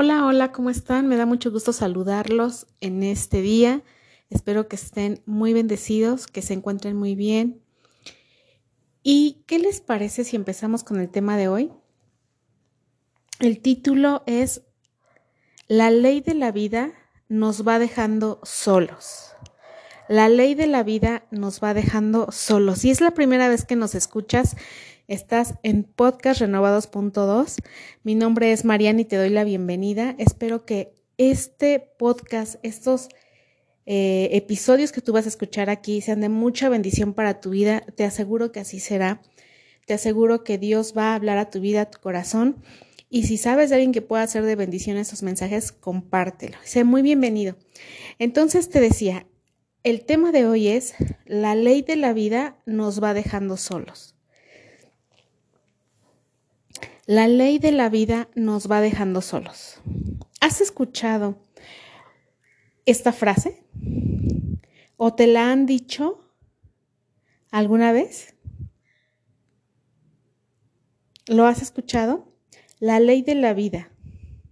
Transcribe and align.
Hola, 0.00 0.24
hola, 0.26 0.52
¿cómo 0.52 0.70
están? 0.70 1.08
Me 1.08 1.16
da 1.16 1.26
mucho 1.26 1.50
gusto 1.50 1.72
saludarlos 1.72 2.68
en 2.80 3.02
este 3.02 3.42
día. 3.42 3.82
Espero 4.30 4.68
que 4.68 4.76
estén 4.76 5.24
muy 5.26 5.52
bendecidos, 5.52 6.28
que 6.28 6.40
se 6.40 6.54
encuentren 6.54 6.94
muy 6.94 7.16
bien. 7.16 7.60
¿Y 9.02 9.42
qué 9.48 9.58
les 9.58 9.80
parece 9.80 10.22
si 10.22 10.36
empezamos 10.36 10.84
con 10.84 11.00
el 11.00 11.08
tema 11.08 11.36
de 11.36 11.48
hoy? 11.48 11.72
El 13.40 13.60
título 13.60 14.22
es 14.26 14.62
La 15.66 15.90
ley 15.90 16.20
de 16.20 16.34
la 16.34 16.52
vida 16.52 16.92
nos 17.28 17.66
va 17.66 17.80
dejando 17.80 18.38
solos. 18.44 19.32
La 20.08 20.28
ley 20.28 20.54
de 20.54 20.68
la 20.68 20.84
vida 20.84 21.26
nos 21.32 21.60
va 21.60 21.74
dejando 21.74 22.30
solos. 22.30 22.78
Si 22.78 22.90
es 22.90 23.00
la 23.00 23.14
primera 23.14 23.48
vez 23.48 23.64
que 23.64 23.74
nos 23.74 23.96
escuchas, 23.96 24.54
Estás 25.08 25.54
en 25.62 25.84
Podcast 25.84 26.42
Renovados.2. 26.42 27.56
Mi 28.02 28.14
nombre 28.14 28.52
es 28.52 28.66
Mariana 28.66 29.00
y 29.00 29.04
te 29.06 29.16
doy 29.16 29.30
la 29.30 29.42
bienvenida. 29.42 30.14
Espero 30.18 30.66
que 30.66 30.92
este 31.16 31.80
podcast, 31.98 32.56
estos 32.62 33.08
eh, 33.86 34.28
episodios 34.32 34.92
que 34.92 35.00
tú 35.00 35.14
vas 35.14 35.24
a 35.24 35.30
escuchar 35.30 35.70
aquí 35.70 36.02
sean 36.02 36.20
de 36.20 36.28
mucha 36.28 36.68
bendición 36.68 37.14
para 37.14 37.40
tu 37.40 37.48
vida. 37.48 37.80
Te 37.96 38.04
aseguro 38.04 38.52
que 38.52 38.60
así 38.60 38.80
será. 38.80 39.22
Te 39.86 39.94
aseguro 39.94 40.44
que 40.44 40.58
Dios 40.58 40.92
va 40.94 41.12
a 41.12 41.14
hablar 41.14 41.38
a 41.38 41.48
tu 41.48 41.60
vida, 41.60 41.80
a 41.80 41.90
tu 41.90 42.00
corazón. 42.00 42.62
Y 43.08 43.22
si 43.22 43.38
sabes 43.38 43.70
de 43.70 43.76
alguien 43.76 43.92
que 43.92 44.02
pueda 44.02 44.24
hacer 44.24 44.44
de 44.44 44.56
bendición 44.56 44.98
esos 44.98 45.22
mensajes, 45.22 45.72
compártelo. 45.72 46.58
Sé 46.64 46.84
muy 46.84 47.00
bienvenido. 47.00 47.56
Entonces 48.18 48.68
te 48.68 48.78
decía, 48.78 49.26
el 49.84 50.04
tema 50.04 50.32
de 50.32 50.44
hoy 50.44 50.68
es, 50.68 50.92
la 51.24 51.54
ley 51.54 51.80
de 51.80 51.96
la 51.96 52.12
vida 52.12 52.58
nos 52.66 53.02
va 53.02 53.14
dejando 53.14 53.56
solos. 53.56 54.17
La 57.08 57.26
ley 57.26 57.58
de 57.58 57.72
la 57.72 57.88
vida 57.88 58.28
nos 58.34 58.70
va 58.70 58.82
dejando 58.82 59.22
solos. 59.22 59.80
¿Has 60.42 60.60
escuchado 60.60 61.38
esta 62.84 63.14
frase? 63.14 63.64
¿O 64.98 65.14
te 65.14 65.26
la 65.26 65.50
han 65.50 65.64
dicho 65.64 66.20
alguna 67.50 67.92
vez? 67.92 68.34
¿Lo 71.28 71.46
has 71.46 71.62
escuchado? 71.62 72.30
La 72.78 73.00
ley 73.00 73.22
de 73.22 73.36
la 73.36 73.54
vida, 73.54 73.90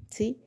¿sí? 0.09 0.43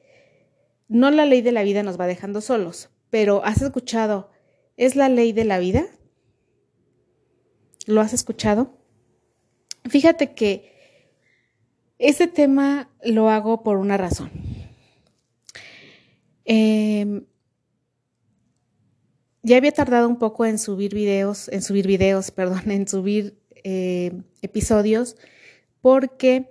No 0.88 1.12
la 1.12 1.28
ley 1.28 1.44
de 1.44 1.52
la 1.52 1.62
vida 1.62 1.84
nos 1.84 2.00
va 2.00 2.08
dejando 2.08 2.42
solos, 2.42 2.90
pero 3.12 3.46
¿has 3.46 3.62
escuchado? 3.62 4.32
¿Es 4.78 4.96
la 4.96 5.10
ley 5.10 5.32
de 5.32 5.46
la 5.46 5.60
vida? 5.60 5.86
¿Lo 7.86 8.02
has 8.02 8.14
escuchado? 8.14 8.80
Fíjate 9.88 10.34
que 10.34 10.79
este 12.00 12.28
tema 12.28 12.90
lo 13.04 13.30
hago 13.30 13.62
por 13.62 13.78
una 13.78 13.98
razón. 13.98 14.32
Em, 16.46 17.26
ya 19.44 19.58
había 19.58 19.72
tardado 19.72 20.08
un 20.08 20.18
poco 20.18 20.46
en 20.46 20.58
subir 20.58 20.96
videos, 20.96 21.50
en 21.50 21.62
subir 21.62 21.86
videos, 21.86 22.32
perdón, 22.40 22.72
en 22.72 22.88
subir 22.88 23.38
eh, 23.64 24.14
episodios, 24.42 25.18
porque 25.82 26.50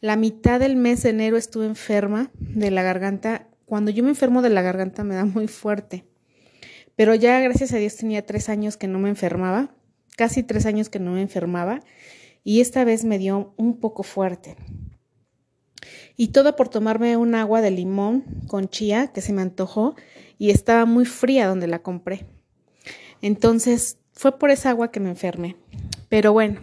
la 0.00 0.16
mitad 0.16 0.60
del 0.60 0.76
mes 0.76 1.02
de 1.02 1.10
enero 1.10 1.36
estuve 1.36 1.66
enferma 1.66 2.30
de 2.38 2.70
la 2.70 2.82
garganta. 2.82 3.48
Cuando 3.64 3.90
yo 3.90 4.02
me 4.02 4.10
enfermo 4.10 4.42
de 4.42 4.50
la 4.50 4.62
garganta 4.62 5.04
me 5.04 5.14
da 5.14 5.24
muy 5.24 5.48
fuerte. 5.48 6.04
Pero 6.94 7.14
ya, 7.14 7.40
gracias 7.40 7.72
a 7.72 7.78
Dios, 7.78 7.96
tenía 7.96 8.26
tres 8.26 8.48
años 8.48 8.76
que 8.76 8.86
no 8.86 8.98
me 8.98 9.08
enfermaba, 9.08 9.74
casi 10.16 10.42
tres 10.42 10.66
años 10.66 10.90
que 10.90 10.98
no 10.98 11.12
me 11.12 11.22
enfermaba, 11.22 11.80
y 12.44 12.60
esta 12.60 12.84
vez 12.84 13.04
me 13.04 13.18
dio 13.18 13.54
un 13.56 13.80
poco 13.80 14.02
fuerte. 14.02 14.56
Y 16.16 16.28
todo 16.28 16.56
por 16.56 16.68
tomarme 16.68 17.16
un 17.16 17.34
agua 17.34 17.60
de 17.60 17.70
limón 17.70 18.24
con 18.46 18.68
chía 18.68 19.08
que 19.08 19.20
se 19.20 19.32
me 19.32 19.42
antojó 19.42 19.94
y 20.38 20.50
estaba 20.50 20.84
muy 20.84 21.04
fría 21.04 21.46
donde 21.46 21.66
la 21.66 21.82
compré. 21.82 22.26
Entonces 23.20 23.98
fue 24.12 24.38
por 24.38 24.50
esa 24.50 24.70
agua 24.70 24.90
que 24.90 25.00
me 25.00 25.10
enfermé. 25.10 25.56
Pero 26.08 26.32
bueno, 26.32 26.60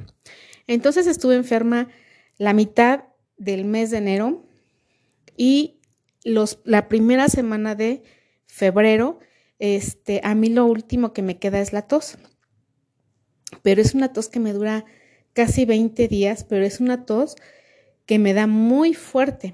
entonces 0.68 1.08
estuve 1.08 1.35
enferma 1.35 1.90
la 2.38 2.53
mitad 2.53 3.06
del 3.38 3.66
mes 3.66 3.91
de 3.91 3.97
enero 3.97 4.44
y 5.35 5.79
los, 6.24 6.59
la 6.63 6.88
primera 6.88 7.29
semana 7.29 7.75
de 7.75 8.03
febrero, 8.46 9.19
este, 9.58 10.22
a 10.24 10.35
mí 10.35 10.50
lo 10.50 10.66
último 10.66 11.13
que 11.13 11.22
me 11.22 11.38
queda 11.38 11.59
es 11.59 11.74
la 11.74 11.84
tos. 11.84 12.18
Pero 13.62 13.81
es 13.81 13.94
una 13.94 14.13
tos 14.13 14.29
que 14.29 14.40
me 14.40 14.53
dura 14.53 14.85
casi 15.34 15.66
20 15.66 16.08
días, 16.08 16.44
pero 16.44 16.66
es 16.66 16.79
una 16.79 17.06
tos 17.06 17.35
que 18.09 18.18
me 18.18 18.34
da 18.34 18.47
muy 18.47 18.96
fuerte. 18.96 19.53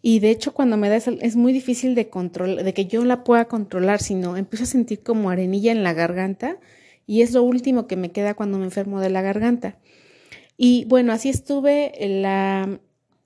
Y 0.00 0.20
de 0.20 0.30
hecho 0.30 0.54
cuando 0.54 0.76
me 0.76 0.88
da 0.88 0.94
es, 0.94 1.34
muy 1.34 1.52
difícil 1.52 1.96
de 1.96 2.08
controlar, 2.08 2.64
de 2.64 2.72
que 2.72 2.86
yo 2.86 3.04
la 3.04 3.24
pueda 3.24 3.46
controlar, 3.46 4.00
sino 4.00 4.36
empiezo 4.36 4.62
a 4.62 4.68
sentir 4.68 5.02
como 5.02 5.28
arenilla 5.28 5.72
en 5.72 5.82
la 5.82 5.92
garganta 5.92 6.60
y 7.04 7.22
es 7.22 7.32
lo 7.32 7.42
último 7.42 7.88
que 7.88 7.96
me 7.96 8.12
queda 8.12 8.34
cuando 8.34 8.58
me 8.58 8.64
enfermo 8.64 9.00
de 9.00 9.10
la 9.10 9.22
garganta. 9.22 9.76
Y 10.56 10.84
bueno, 10.84 11.12
así 11.12 11.30
estuve 11.30 11.92
la 11.98 12.78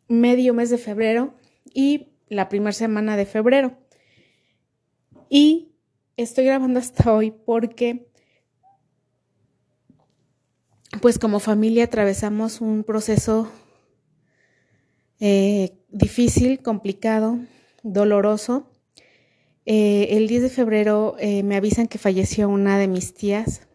medio 0.09 0.55
mes 0.55 0.71
de 0.71 0.79
febrero 0.79 1.35
y 1.75 2.07
la 2.31 2.49
primera 2.49 2.73
semana 2.73 3.19
de 3.19 3.27
febrero. 3.27 3.77
Y 5.29 5.73
estoy 6.17 6.47
grabando 6.47 6.79
hasta 6.79 7.13
hoy 7.13 7.35
porque 7.45 8.09
pues 11.03 11.19
como 11.19 11.39
familia 11.39 11.85
atravesamos 11.85 12.63
un 12.63 12.83
proceso 12.83 13.53
eh, 15.25 15.79
difícil, 15.89 16.63
complicado, 16.63 17.39
doloroso. 17.85 18.69
Eh, 19.67 20.09
el 20.17 20.27
10 20.27 20.43
de 20.43 20.49
febrero 20.49 21.15
eh, 21.21 21.45
me 21.45 21.55
avisan 21.55 21.87
que 21.87 21.99
falleció 21.99 22.49
una 22.49 22.77
de 22.77 22.89
mis 22.89 23.15
tías, 23.15 23.69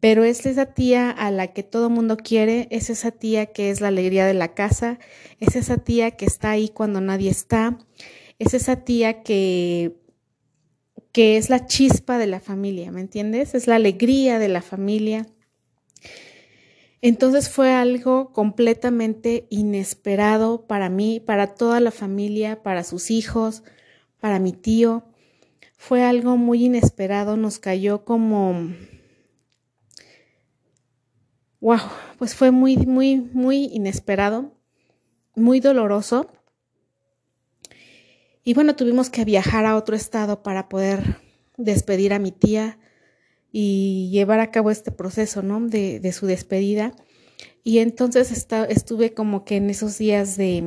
pero 0.00 0.24
es 0.24 0.46
esa 0.46 0.72
tía 0.72 1.10
a 1.10 1.30
la 1.30 1.48
que 1.48 1.62
todo 1.62 1.90
mundo 1.90 2.16
quiere, 2.16 2.68
es 2.70 2.88
esa 2.88 3.10
tía 3.10 3.52
que 3.52 3.68
es 3.68 3.82
la 3.82 3.88
alegría 3.88 4.24
de 4.24 4.32
la 4.32 4.54
casa, 4.54 4.98
es 5.40 5.56
esa 5.56 5.76
tía 5.76 6.12
que 6.12 6.24
está 6.24 6.52
ahí 6.52 6.70
cuando 6.70 7.02
nadie 7.02 7.28
está, 7.28 7.76
es 8.38 8.54
esa 8.54 8.76
tía 8.76 9.22
que 9.22 10.00
que 11.12 11.36
es 11.36 11.50
la 11.50 11.66
chispa 11.66 12.16
de 12.16 12.28
la 12.28 12.40
familia, 12.40 12.92
¿me 12.92 13.00
entiendes? 13.02 13.54
Es 13.54 13.66
la 13.66 13.74
alegría 13.74 14.38
de 14.38 14.48
la 14.48 14.62
familia. 14.62 15.26
Entonces 17.02 17.48
fue 17.48 17.72
algo 17.72 18.32
completamente 18.32 19.46
inesperado 19.48 20.66
para 20.66 20.90
mí, 20.90 21.18
para 21.20 21.54
toda 21.54 21.80
la 21.80 21.90
familia, 21.90 22.62
para 22.62 22.84
sus 22.84 23.10
hijos, 23.10 23.62
para 24.20 24.38
mi 24.38 24.52
tío. 24.52 25.04
Fue 25.78 26.02
algo 26.04 26.36
muy 26.36 26.66
inesperado, 26.66 27.36
nos 27.36 27.58
cayó 27.58 28.04
como... 28.04 28.74
Wow, 31.60 31.78
pues 32.18 32.34
fue 32.34 32.50
muy, 32.50 32.76
muy, 32.76 33.16
muy 33.16 33.66
inesperado, 33.72 34.52
muy 35.34 35.60
doloroso. 35.60 36.30
Y 38.44 38.54
bueno, 38.54 38.76
tuvimos 38.76 39.10
que 39.10 39.24
viajar 39.24 39.64
a 39.64 39.76
otro 39.76 39.94
estado 39.94 40.42
para 40.42 40.68
poder 40.68 41.18
despedir 41.56 42.12
a 42.12 42.18
mi 42.18 42.32
tía 42.32 42.79
y 43.52 44.10
llevar 44.10 44.40
a 44.40 44.50
cabo 44.50 44.70
este 44.70 44.92
proceso, 44.92 45.42
¿no? 45.42 45.60
De, 45.60 46.12
su 46.12 46.26
despedida. 46.26 46.94
Y 47.64 47.78
entonces 47.78 48.46
estuve 48.68 49.12
como 49.12 49.44
que 49.44 49.56
en 49.56 49.70
esos 49.70 49.98
días 49.98 50.36
de, 50.36 50.62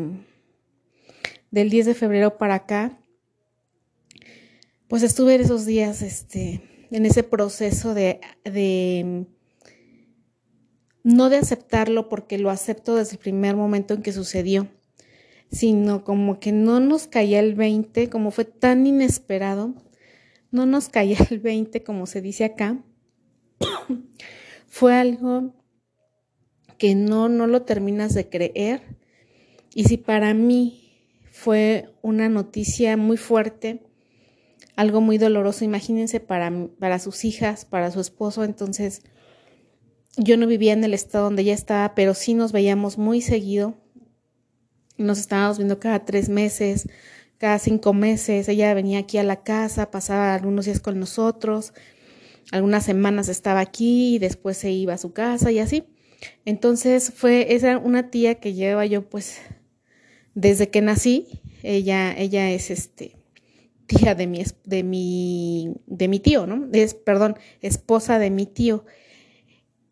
del 1.52 1.70
10 1.70 1.88
de 1.88 1.94
febrero 1.94 2.38
para 2.38 2.56
acá, 2.56 3.00
pues 4.88 5.02
estuve 5.04 5.36
en 5.36 5.42
esos 5.42 5.66
días, 5.66 6.02
este, 6.02 6.62
en 6.92 7.06
ese 7.06 7.24
proceso 7.24 7.94
de, 7.94 8.20
de, 8.44 9.26
no 11.04 11.30
de 11.30 11.38
aceptarlo 11.38 12.10
porque 12.10 12.38
lo 12.38 12.50
acepto 12.50 12.96
desde 12.96 13.14
el 13.14 13.20
primer 13.20 13.56
momento 13.56 13.94
en 13.94 14.04
que 14.04 14.14
sucedió, 14.14 14.68
sino 15.52 16.04
como 16.04 16.40
que 16.40 16.52
no 16.52 16.80
nos 16.80 17.08
caía 17.08 17.40
el 17.40 17.56
20, 17.56 18.10
como 18.10 18.32
fue 18.32 18.46
tan 18.46 18.86
inesperado, 18.86 19.74
no 20.54 20.68
nos 20.68 20.88
caía 20.88 21.18
el 21.32 21.40
20, 21.40 21.84
como 21.84 22.06
se 22.06 22.22
dice 22.22 22.46
acá. 22.46 22.78
Fue 24.68 24.94
algo 24.94 25.54
que 26.78 26.96
no, 26.96 27.28
no 27.28 27.48
lo 27.48 27.64
terminas 27.64 28.14
de 28.14 28.30
creer. 28.30 28.82
Y 29.74 29.86
si 29.86 29.98
para 29.98 30.34
mí 30.34 31.10
fue 31.32 31.90
una 32.04 32.30
noticia 32.30 32.96
muy 32.98 33.18
fuerte, 33.18 33.82
algo 34.76 35.02
muy 35.02 35.18
doloroso, 35.18 35.66
imagínense 35.66 36.20
para, 36.20 36.52
para 36.80 37.00
sus 37.00 37.26
hijas, 37.26 37.66
para 37.66 37.90
su 37.90 38.00
esposo, 38.00 38.44
entonces 38.44 39.02
yo 40.18 40.38
no 40.38 40.46
vivía 40.46 40.74
en 40.74 40.84
el 40.84 40.94
estado 40.94 41.26
donde 41.26 41.42
ella 41.42 41.56
estaba, 41.56 41.96
pero 41.96 42.14
sí 42.14 42.36
nos 42.36 42.52
veíamos 42.52 43.00
muy 43.00 43.22
seguido. 43.22 43.74
Nos 44.98 45.18
estábamos 45.18 45.58
viendo 45.58 45.80
cada 45.80 46.06
tres 46.06 46.30
meses, 46.30 46.88
cada 47.44 47.60
cinco 47.60 47.92
meses, 47.92 48.48
ella 48.48 48.74
venía 48.74 49.00
aquí 49.00 49.18
a 49.18 49.24
la 49.24 49.44
casa, 49.44 49.92
pasaba 49.92 50.34
algunos 50.34 50.64
días 50.64 50.80
con 50.80 50.98
nosotros, 50.98 51.74
algunas 52.54 52.86
semanas 52.86 53.28
estaba 53.28 53.60
aquí 53.60 54.16
y 54.16 54.20
después 54.20 54.56
se 54.56 54.72
iba 54.72 54.94
a 54.94 54.98
su 54.98 55.12
casa 55.12 55.52
y 55.52 55.60
así. 55.60 55.84
Entonces 56.46 57.12
fue 57.14 57.54
esa 57.54 57.80
una 57.80 58.10
tía 58.10 58.36
que 58.36 58.54
lleva 58.54 58.86
yo 58.86 59.10
pues 59.10 59.42
desde 60.34 60.70
que 60.70 60.82
nací, 60.82 61.42
ella, 61.64 62.18
ella 62.18 62.50
es 62.50 62.72
este 62.72 63.18
tía 63.88 64.16
de 64.16 64.26
mi, 64.26 64.46
de 64.64 64.84
mi, 64.84 65.74
de 65.86 66.08
mi 66.08 66.22
tío, 66.22 66.48
¿no? 66.48 66.70
Es, 66.72 66.94
perdón, 66.94 67.36
esposa 67.60 68.20
de 68.20 68.30
mi 68.30 68.46
tío, 68.46 68.86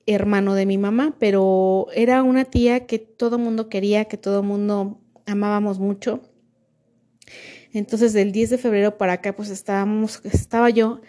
hermano 0.06 0.56
de 0.56 0.65
mi 0.65 0.77
mamá, 0.77 1.18
pero 1.19 1.88
era 1.94 2.24
una 2.24 2.45
tía 2.45 2.86
que 2.86 2.98
todo 2.98 3.38
mundo 3.38 3.68
quería, 3.68 4.06
que 4.06 4.15
todo 4.15 4.42
mundo 4.42 5.01
amábamos 5.25 5.80
mucho. 5.80 6.31
Entonces, 7.74 8.13
del 8.13 8.31
10 8.31 8.51
de 8.51 8.57
febrero 8.57 8.98
para 8.98 9.13
acá, 9.13 9.36
pues 9.36 9.50
estábamos, 9.50 10.22
estaba 10.24 10.69
yo 10.69 11.01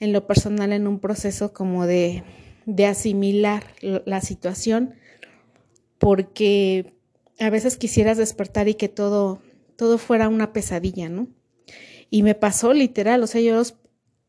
en 0.00 0.12
lo 0.12 0.26
personal 0.26 0.72
en 0.72 0.86
un 0.86 1.00
proceso 1.00 1.52
como 1.52 1.86
de, 1.86 2.22
de 2.66 2.86
asimilar 2.86 3.64
la 3.80 4.20
situación, 4.20 4.94
porque 5.98 6.94
a 7.38 7.50
veces 7.50 7.76
quisieras 7.76 8.18
despertar 8.18 8.68
y 8.68 8.74
que 8.74 8.88
todo, 8.88 9.40
todo 9.76 9.98
fuera 9.98 10.28
una 10.28 10.52
pesadilla, 10.52 11.08
¿no? 11.08 11.28
Y 12.10 12.22
me 12.22 12.34
pasó 12.34 12.72
literal, 12.72 13.22
o 13.22 13.26
sea, 13.26 13.40
yo 13.40 13.60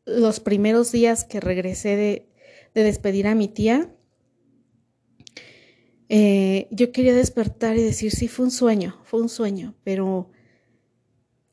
los, 0.06 0.40
primeros 0.40 0.92
días 0.92 1.24
que 1.24 1.40
regresé 1.40 1.96
de, 1.96 2.28
despedir 2.74 3.26
a 3.26 3.34
mi 3.34 3.48
tía, 3.48 3.90
eh, 6.08 6.68
yo 6.70 6.92
quería 6.92 7.14
despertar 7.14 7.76
y 7.76 7.82
decir, 7.82 8.12
sí, 8.12 8.28
fue 8.28 8.46
un 8.46 8.50
sueño, 8.50 9.00
fue 9.04 9.20
un 9.22 9.28
sueño, 9.28 9.74
pero 9.82 10.30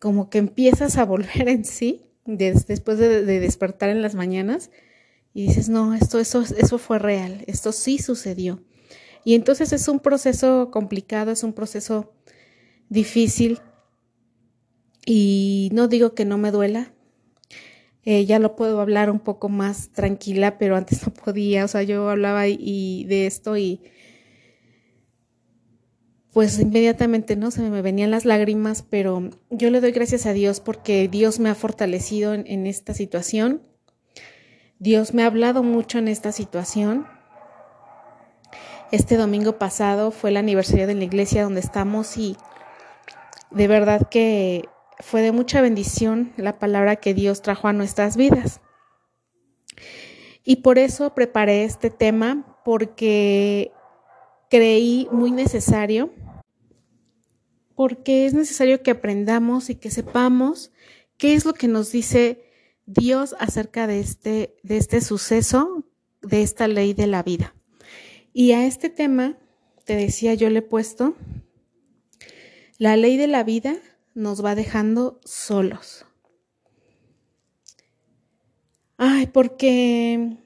como 0.03 0.29
que 0.29 0.37
empiezas 0.37 0.97
a 0.97 1.05
volver 1.05 1.47
en 1.47 1.63
sí 1.63 2.01
después 2.25 2.97
de, 2.97 3.23
despertar 3.23 3.87
en 3.87 4.01
las 4.01 4.15
mañanas 4.15 4.69
y 5.33 5.47
dices, 5.47 5.69
no, 5.69 5.93
esto, 5.93 6.19
eso, 6.19 6.41
eso 6.41 6.77
fue 6.77 6.99
real, 6.99 7.45
esto 7.47 7.71
sí 7.71 7.97
sucedió. 7.99 8.61
Y 9.23 9.33
entonces 9.33 9.71
es 9.71 9.87
un 9.87 10.01
proceso 10.01 10.71
complicado, 10.71 11.31
es 11.31 11.41
un 11.43 11.53
proceso 11.53 12.11
difícil 12.89 13.59
y 15.05 15.69
no 15.71 15.87
digo 15.87 16.13
que 16.15 16.25
no 16.25 16.37
me 16.37 16.51
duela. 16.51 16.91
Eh, 18.03 18.25
ya 18.25 18.39
lo 18.39 18.57
puedo 18.57 18.81
hablar 18.81 19.09
un 19.09 19.21
poco 19.21 19.47
más 19.47 19.87
tranquila, 19.93 20.57
pero 20.57 20.75
antes 20.75 21.07
no 21.07 21.13
podía. 21.13 21.63
O 21.63 21.69
sea, 21.69 21.81
yo 21.83 22.09
hablaba 22.09 22.49
y, 22.49 23.05
de 23.05 23.25
esto 23.25 23.55
y 23.55 23.79
pues 26.33 26.59
inmediatamente 26.59 27.35
no 27.35 27.51
se 27.51 27.61
me 27.61 27.81
venían 27.81 28.11
las 28.11 28.25
lágrimas, 28.25 28.83
pero 28.89 29.29
yo 29.49 29.69
le 29.69 29.81
doy 29.81 29.91
gracias 29.91 30.25
a 30.25 30.33
Dios 30.33 30.59
porque 30.59 31.07
Dios 31.07 31.39
me 31.39 31.49
ha 31.49 31.55
fortalecido 31.55 32.33
en 32.33 32.67
esta 32.67 32.93
situación. 32.93 33.61
Dios 34.79 35.13
me 35.13 35.23
ha 35.23 35.27
hablado 35.27 35.63
mucho 35.63 35.99
en 35.99 36.07
esta 36.07 36.31
situación. 36.31 37.07
Este 38.91 39.15
domingo 39.15 39.57
pasado 39.57 40.11
fue 40.11 40.31
el 40.31 40.37
aniversario 40.37 40.87
de 40.87 40.95
la 40.95 41.03
iglesia 41.03 41.43
donde 41.43 41.61
estamos 41.61 42.17
y 42.17 42.35
de 43.51 43.67
verdad 43.67 44.09
que 44.09 44.67
fue 44.99 45.21
de 45.21 45.31
mucha 45.31 45.61
bendición 45.61 46.33
la 46.37 46.59
palabra 46.59 46.95
que 46.95 47.13
Dios 47.13 47.41
trajo 47.41 47.67
a 47.67 47.73
nuestras 47.73 48.17
vidas. 48.17 48.61
Y 50.43 50.57
por 50.57 50.77
eso 50.77 51.13
preparé 51.13 51.63
este 51.63 51.89
tema, 51.89 52.59
porque 52.65 53.71
creí 54.49 55.07
muy 55.11 55.31
necesario, 55.31 56.11
porque 57.75 58.25
es 58.25 58.33
necesario 58.33 58.83
que 58.83 58.91
aprendamos 58.91 59.69
y 59.69 59.75
que 59.75 59.91
sepamos 59.91 60.71
qué 61.17 61.33
es 61.33 61.45
lo 61.45 61.53
que 61.53 61.67
nos 61.67 61.91
dice 61.91 62.43
Dios 62.85 63.35
acerca 63.39 63.87
de 63.87 63.99
este, 63.99 64.55
de 64.63 64.77
este 64.77 65.01
suceso, 65.01 65.85
de 66.21 66.43
esta 66.43 66.67
ley 66.67 66.93
de 66.93 67.07
la 67.07 67.23
vida. 67.23 67.55
Y 68.33 68.51
a 68.53 68.65
este 68.65 68.89
tema, 68.89 69.37
te 69.85 69.95
decía, 69.95 70.33
yo 70.33 70.49
le 70.49 70.59
he 70.59 70.63
puesto 70.63 71.15
la 72.77 72.97
ley 72.97 73.17
de 73.17 73.27
la 73.27 73.43
vida 73.43 73.75
nos 74.13 74.43
va 74.43 74.55
dejando 74.55 75.21
solos. 75.23 76.05
Ay, 78.97 79.27
porque 79.27 80.37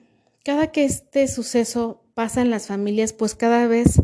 cada 0.43 0.71
que 0.71 0.85
este 0.85 1.27
suceso 1.27 2.03
pasa 2.13 2.41
en 2.41 2.49
las 2.49 2.67
familias, 2.67 3.13
pues 3.13 3.33
cada 3.33 3.67
vez 3.67 4.01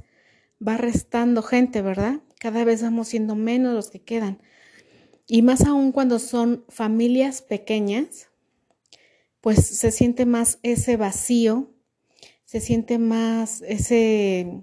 va 0.66 0.78
restando 0.78 1.44
gente, 1.44 1.82
¿verdad? 1.82 2.22
Cada 2.44 2.66
vez 2.66 2.82
vamos 2.82 3.08
siendo 3.08 3.36
menos 3.36 3.74
los 3.74 3.90
que 3.90 4.02
quedan. 4.02 4.42
Y 5.28 5.44
más 5.44 5.62
aún 5.62 5.94
cuando 5.94 6.20
son 6.20 6.66
familias 6.68 7.42
pequeñas, 7.42 8.28
pues 9.40 9.66
se 9.66 9.92
siente 9.92 10.26
más 10.26 10.60
ese 10.62 10.98
vacío, 10.98 11.72
se 12.44 12.60
siente 12.60 12.98
más 12.98 13.62
ese, 13.62 14.62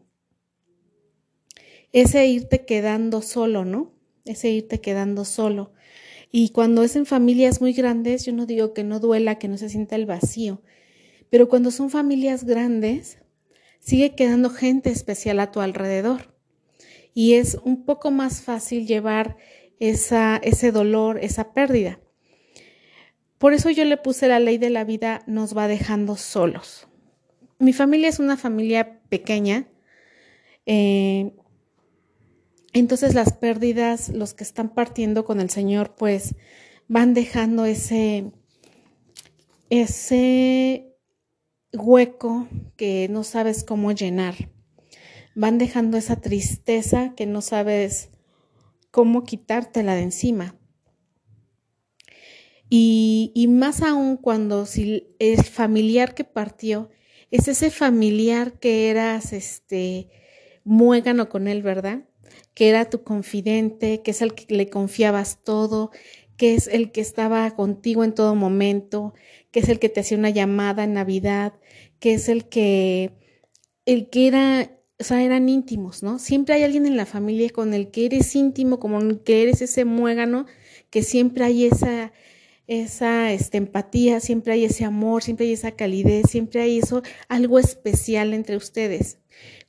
ese 1.93 2.27
irte 2.27 2.67
quedando 2.67 3.23
solo, 3.23 3.65
¿no? 3.65 3.95
ese 4.27 4.51
irte 4.51 4.83
quedando 4.83 5.25
solo. 5.25 5.73
Y 6.31 6.51
cuando 6.51 6.83
es 6.83 6.97
en 6.97 7.07
familias 7.07 7.63
muy 7.63 7.73
grandes, 7.73 8.27
yo 8.27 8.35
no 8.35 8.45
digo 8.45 8.75
que 8.75 8.85
no 8.85 9.01
duela, 9.01 9.39
que 9.39 9.49
no 9.49 9.57
se 9.57 9.71
sienta 9.71 9.97
el 9.97 10.05
vacío, 10.05 10.61
pero 11.31 11.49
cuando 11.49 11.71
son 11.71 11.89
familias 11.89 12.45
grandes, 12.45 13.21
sigue 13.79 14.15
quedando 14.15 14.51
gente 14.51 14.91
especial 14.91 15.41
a 15.41 15.51
tu 15.51 15.61
alrededor. 15.61 16.39
Y 17.15 17.35
es 17.35 17.59
un 17.65 17.85
poco 17.85 18.11
más 18.11 18.43
fácil 18.43 18.87
llevar 18.87 19.37
esa, 19.79 20.37
ese 20.37 20.73
dolor, 20.73 21.19
esa 21.23 21.53
pérdida. 21.53 22.01
Por 23.39 23.55
eso 23.55 23.71
yo 23.71 23.85
le 23.85 23.97
puse 23.97 24.29
la 24.29 24.39
ley 24.39 24.59
de 24.59 24.71
la 24.71 24.85
vida 24.85 25.23
nos 25.27 25.57
va 25.57 25.67
dejando 25.67 26.17
solos. 26.17 26.87
Mi 27.59 27.73
familia 27.73 28.09
es 28.09 28.19
una 28.19 28.37
familia 28.37 29.01
pequeña. 29.09 29.67
Eh, 30.67 31.33
entonces 32.73 33.15
las 33.15 33.33
pérdidas, 33.33 34.11
los 34.11 34.35
que 34.35 34.45
están 34.45 34.75
partiendo 34.75 35.25
con 35.25 35.41
el 35.41 35.51
Señor, 35.51 35.95
pues 35.97 36.35
van 36.87 37.15
dejando 37.15 37.65
ese, 37.65 38.31
ese 39.71 40.95
hueco 41.73 42.47
que 42.77 43.09
no 43.11 43.25
sabes 43.25 43.65
cómo 43.65 43.93
llenar. 43.93 44.35
Van 45.35 45.59
dejando 45.59 45.97
esa 45.97 46.17
tristeza 46.17 47.15
que 47.15 47.27
no 47.27 47.41
sabes 47.41 48.11
cómo 48.91 49.25
quitártela 49.25 49.95
de 49.95 50.03
encima. 50.03 50.57
Y, 52.69 53.33
y, 53.35 53.49
más 53.49 53.83
aún 53.83 54.17
cuando 54.17 54.65
si 54.65 55.15
el 55.19 55.43
familiar 55.43 56.15
que 56.15 56.23
partió 56.23 56.89
es 57.33 57.49
ese 57.49 57.71
familiar 57.71 58.61
que 58.61 58.91
eras 58.91 59.33
este 59.33 60.09
muégano 60.65 61.29
con 61.29 61.49
él, 61.49 61.63
¿verdad? 61.63 62.05
que 62.55 62.69
era 62.69 62.91
tu 62.91 63.03
confidente, 63.03 64.03
que 64.03 64.11
es 64.11 64.23
el 64.23 64.35
que 64.35 64.55
le 64.55 64.69
confiabas 64.69 65.43
todo, 65.43 65.91
que 66.37 66.55
es 66.55 66.67
el 66.69 66.93
que 66.93 67.01
estaba 67.01 67.51
contigo 67.55 68.05
en 68.05 68.15
todo 68.15 68.35
momento, 68.35 69.15
que 69.51 69.61
es 69.61 69.69
el 69.69 69.79
que 69.79 69.89
te 69.89 70.01
hacía 70.01 70.19
una 70.19 70.31
llamada 70.31 70.85
en 70.85 70.95
Navidad, 70.95 71.55
que 71.99 72.15
es 72.15 72.29
el 72.29 72.49
que, 72.49 73.13
el 73.85 74.11
que 74.11 74.27
era, 74.27 74.80
o 75.01 75.05
sea, 75.05 75.23
eran 75.23 75.49
íntimos, 75.49 76.03
¿no? 76.03 76.19
Siempre 76.19 76.55
hay 76.55 76.63
alguien 76.63 76.85
en 76.85 76.97
la 76.97 77.07
familia 77.07 77.49
con 77.51 77.73
el 77.73 77.91
que 77.91 78.05
eres 78.05 78.37
íntimo, 78.37 78.79
como 78.79 79.23
que 79.23 79.43
eres 79.43 79.63
ese 79.63 79.87
muégano, 79.87 80.45
que 80.91 81.03
siempre 81.03 81.45
hay 81.45 81.65
esa, 81.65 82.13
esa 82.67 83.33
este, 83.33 83.57
empatía, 83.57 84.21
siempre 84.21 84.53
hay 84.53 84.67
ese 84.67 84.85
amor, 84.85 85.23
siempre 85.23 85.47
hay 85.47 85.55
esa 85.55 85.73
calidez, 85.73 86.31
siempre 86.31 86.61
hay 86.61 86.79
eso, 86.79 87.03
algo 87.29 87.59
especial 87.59 88.35
entre 88.35 88.57
ustedes. 88.57 89.19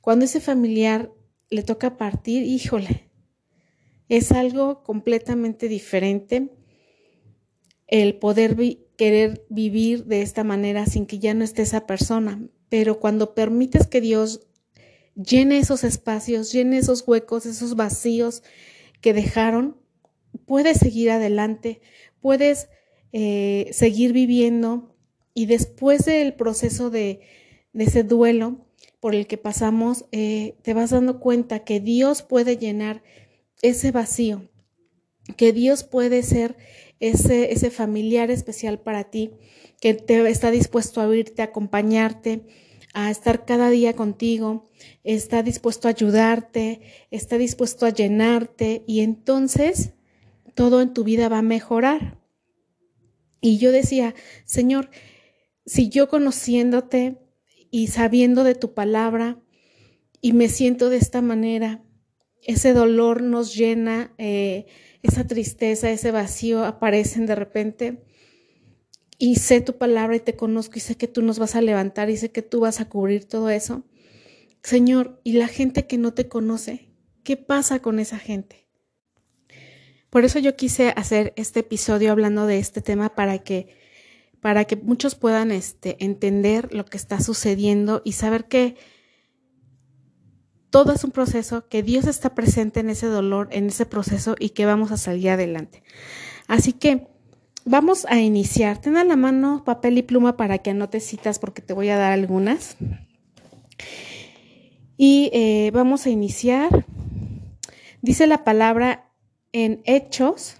Cuando 0.02 0.26
ese 0.26 0.40
familiar 0.40 1.10
le 1.48 1.62
toca 1.62 1.96
partir, 1.96 2.42
híjole, 2.42 3.08
es 4.10 4.32
algo 4.32 4.82
completamente 4.82 5.68
diferente 5.68 6.50
el 7.86 8.18
poder 8.18 8.56
querer 8.96 9.46
vivir 9.48 10.04
de 10.04 10.20
esta 10.20 10.44
manera 10.44 10.84
sin 10.84 11.06
que 11.06 11.18
ya 11.18 11.32
no 11.32 11.42
esté 11.44 11.62
esa 11.62 11.86
persona. 11.86 12.42
Pero 12.68 13.00
cuando 13.00 13.34
permites 13.34 13.86
que 13.86 14.00
Dios 14.00 14.46
llene 15.14 15.58
esos 15.58 15.84
espacios, 15.84 16.52
llene 16.52 16.78
esos 16.78 17.04
huecos, 17.06 17.46
esos 17.46 17.76
vacíos 17.76 18.42
que 19.00 19.12
dejaron, 19.12 19.76
puedes 20.46 20.78
seguir 20.78 21.10
adelante, 21.10 21.80
puedes 22.20 22.68
eh, 23.12 23.68
seguir 23.72 24.12
viviendo 24.12 24.94
y 25.34 25.46
después 25.46 26.04
del 26.04 26.34
proceso 26.34 26.90
de, 26.90 27.20
ese 27.74 28.04
duelo, 28.04 28.66
por 29.00 29.14
el 29.14 29.26
que 29.26 29.38
pasamos, 29.38 30.04
eh, 30.12 30.56
te 30.62 30.74
vas 30.74 30.90
dando 30.90 31.20
cuenta 31.20 31.64
que 31.64 31.80
Dios 31.80 32.22
puede 32.22 32.56
llenar 32.56 33.02
ese 33.62 33.90
vacío, 33.90 34.48
que 35.36 35.52
Dios 35.52 35.82
puede 35.82 36.22
ser 36.22 36.56
ese, 37.00 37.52
ese 37.52 37.70
familiar 37.70 38.30
especial 38.30 38.78
para 38.78 39.04
ti, 39.04 39.32
que 39.80 39.94
te 39.94 40.28
está 40.28 40.50
dispuesto 40.50 41.00
a 41.00 41.06
oírte, 41.06 41.42
a 41.42 41.46
acompañarte, 41.46 42.44
a 42.92 43.10
estar 43.10 43.44
cada 43.44 43.70
día 43.70 43.94
contigo, 43.94 44.68
está 45.04 45.42
dispuesto 45.42 45.88
a 45.88 45.92
ayudarte, 45.92 46.82
está 47.10 47.38
dispuesto 47.38 47.86
a 47.86 47.90
llenarte 47.90 48.84
y 48.86 49.00
entonces 49.00 49.94
todo 50.54 50.82
en 50.82 50.92
tu 50.92 51.04
vida 51.04 51.28
va 51.28 51.38
a 51.38 51.42
mejorar. 51.42 52.18
Y 53.40 53.58
yo 53.58 53.72
decía, 53.72 54.14
Señor, 54.44 54.90
si 55.66 55.88
yo 55.88 56.08
conociéndote, 56.08 57.22
y 57.72 57.86
sabiendo 57.88 58.44
de 58.44 58.54
tu 58.54 58.74
palabra 58.74 59.40
y 60.20 60.34
me 60.34 60.48
siento 60.48 60.90
de 60.90 60.98
esta 60.98 61.22
manera 61.22 61.82
ese 62.44 62.74
dolor 62.74 63.22
nos 63.22 63.54
llena, 63.56 64.12
eh, 64.18 64.66
esa 65.02 65.26
tristeza, 65.26 65.90
ese 65.90 66.10
vacío 66.10 66.64
aparecen 66.64 67.24
de 67.24 67.34
repente. 67.34 68.02
Y 69.18 69.36
sé 69.36 69.60
tu 69.60 69.78
palabra 69.78 70.16
y 70.16 70.20
te 70.20 70.36
conozco 70.36 70.74
y 70.76 70.80
sé 70.80 70.96
que 70.96 71.08
tú 71.08 71.22
nos 71.22 71.38
vas 71.38 71.54
a 71.54 71.60
levantar 71.60 72.10
y 72.10 72.16
sé 72.16 72.30
que 72.30 72.42
tú 72.42 72.60
vas 72.60 72.80
a 72.80 72.88
cubrir 72.88 73.24
todo 73.24 73.50
eso. 73.50 73.84
Señor, 74.62 75.20
y 75.24 75.34
la 75.34 75.48
gente 75.48 75.86
que 75.86 75.98
no 75.98 76.12
te 76.12 76.28
conoce, 76.28 76.90
¿qué 77.22 77.36
pasa 77.36 77.80
con 77.80 77.98
esa 77.98 78.18
gente? 78.18 78.68
Por 80.10 80.24
eso 80.24 80.38
yo 80.38 80.56
quise 80.56 80.92
hacer 80.96 81.32
este 81.36 81.60
episodio 81.60 82.12
hablando 82.12 82.46
de 82.46 82.58
este 82.58 82.82
tema 82.82 83.14
para 83.14 83.38
que 83.38 83.80
para 84.42 84.64
que 84.64 84.74
muchos 84.74 85.14
puedan 85.14 85.52
este, 85.52 86.04
entender 86.04 86.74
lo 86.74 86.84
que 86.84 86.96
está 86.96 87.20
sucediendo 87.20 88.02
y 88.04 88.12
saber 88.12 88.46
que 88.46 88.74
todo 90.68 90.92
es 90.92 91.04
un 91.04 91.12
proceso, 91.12 91.68
que 91.68 91.84
Dios 91.84 92.06
está 92.06 92.34
presente 92.34 92.80
en 92.80 92.90
ese 92.90 93.06
dolor, 93.06 93.48
en 93.52 93.68
ese 93.68 93.86
proceso 93.86 94.34
y 94.38 94.48
que 94.50 94.66
vamos 94.66 94.90
a 94.90 94.96
salir 94.96 95.30
adelante. 95.30 95.84
Así 96.48 96.72
que 96.72 97.06
vamos 97.64 98.06
a 98.08 98.20
iniciar. 98.20 98.78
Ten 98.78 98.96
a 98.96 99.04
la 99.04 99.16
mano 99.16 99.64
papel 99.64 99.98
y 99.98 100.02
pluma 100.02 100.36
para 100.36 100.58
que 100.58 100.70
anotes 100.70 101.04
citas 101.04 101.38
porque 101.38 101.62
te 101.62 101.72
voy 101.72 101.88
a 101.88 101.96
dar 101.96 102.12
algunas. 102.12 102.76
Y 104.96 105.30
eh, 105.32 105.70
vamos 105.72 106.06
a 106.06 106.10
iniciar. 106.10 106.86
Dice 108.00 108.26
la 108.26 108.44
palabra 108.44 109.10
en 109.52 109.82
Hechos, 109.84 110.56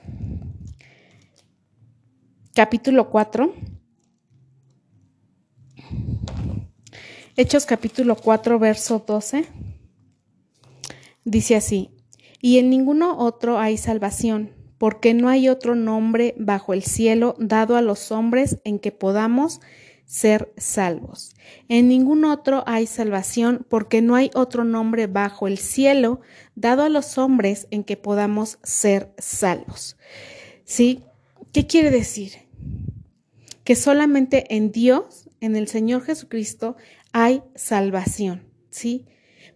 capítulo 2.55 3.11
4. 3.11 3.53
Hechos 7.37 7.67
capítulo 7.67 8.15
4, 8.17 8.59
verso 8.59 9.05
12. 9.07 9.47
Dice 11.25 11.57
así, 11.57 11.91
y 12.41 12.59
en 12.59 12.69
ninguno 12.69 13.17
otro 13.19 13.59
hay 13.59 13.77
salvación, 13.79 14.51
porque 14.83 15.15
no 15.15 15.29
hay 15.29 15.49
otro 15.49 15.77
nombre 15.77 16.35
bajo 16.37 16.75
el 16.75 16.83
cielo 16.83 17.37
dado 17.39 17.77
a 17.77 17.83
los 17.83 18.11
hombres 18.11 18.59
en 18.65 18.81
que 18.81 18.91
podamos 18.91 19.61
ser 20.07 20.53
salvos. 20.57 21.37
En 21.69 21.87
ningún 21.87 22.25
otro 22.25 22.65
hay 22.67 22.89
salvación, 22.89 23.65
porque 23.69 24.03
no 24.03 24.17
hay 24.17 24.33
otro 24.35 24.65
nombre 24.65 25.07
bajo 25.07 25.47
el 25.47 25.59
cielo 25.59 26.21
dado 26.57 26.83
a 26.83 26.89
los 26.89 27.17
hombres 27.17 27.69
en 27.71 27.85
que 27.85 27.97
podamos 27.97 28.59
ser 28.65 29.15
salvos. 29.19 29.97
¿Sí? 30.65 31.05
¿Qué 31.53 31.69
quiere 31.69 31.93
decir? 31.93 32.33
Que 33.63 33.77
solamente 33.77 34.53
en 34.53 34.73
Dios, 34.73 35.29
en 35.39 35.55
el 35.55 35.69
Señor 35.69 36.03
Jesucristo, 36.03 36.77
hay 37.13 37.45
salvación. 37.55 38.49
¿Sí? 38.71 39.07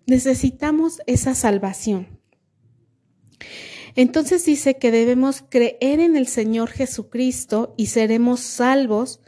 Necesitamos 0.07 1.01
esa 1.09 1.35
salvación. 1.35 2.17
Entonces 3.97 4.45
dice 4.45 4.77
que 4.77 4.91
debemos 4.91 5.43
creer 5.49 6.01
en 6.01 6.17
el 6.17 6.27
Señor 6.27 6.71
Jesucristo 6.71 7.75
y 7.77 7.87
seremos 7.87 8.41
salvos, 8.41 9.21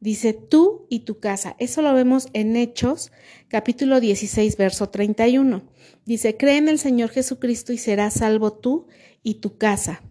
dice 0.00 0.32
tú 0.32 0.86
y 0.88 1.00
tu 1.00 1.20
casa. 1.20 1.54
Eso 1.58 1.82
lo 1.82 1.92
vemos 1.92 2.28
en 2.32 2.56
Hechos, 2.56 3.12
capítulo 3.48 4.00
16, 4.00 4.56
verso 4.56 4.88
31. 4.88 5.70
Dice, 6.06 6.36
cree 6.36 6.56
en 6.56 6.68
el 6.68 6.78
Señor 6.78 7.10
Jesucristo 7.10 7.72
y 7.72 7.78
serás 7.78 8.14
salvo 8.14 8.54
tú 8.54 8.86
y 9.22 9.34
tu 9.34 9.58
casa. 9.58 10.02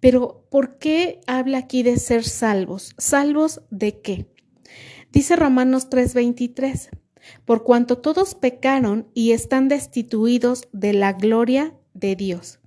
Pero, 0.00 0.46
¿por 0.50 0.78
qué 0.78 1.20
habla 1.26 1.58
aquí 1.58 1.84
de 1.84 1.96
ser 1.98 2.24
salvos? 2.24 2.94
¿Salvos 2.98 3.62
de 3.70 4.00
qué? 4.00 4.26
Dice 5.12 5.36
Romanos 5.36 5.88
3:23 5.88 6.90
por 7.44 7.64
cuanto 7.64 7.98
todos 7.98 8.34
pecaron 8.34 9.08
y 9.14 9.32
están 9.32 9.68
destituidos 9.68 10.68
de 10.72 10.92
la 10.92 11.12
gloria 11.12 11.74
de 11.94 12.16
Dios. 12.16 12.60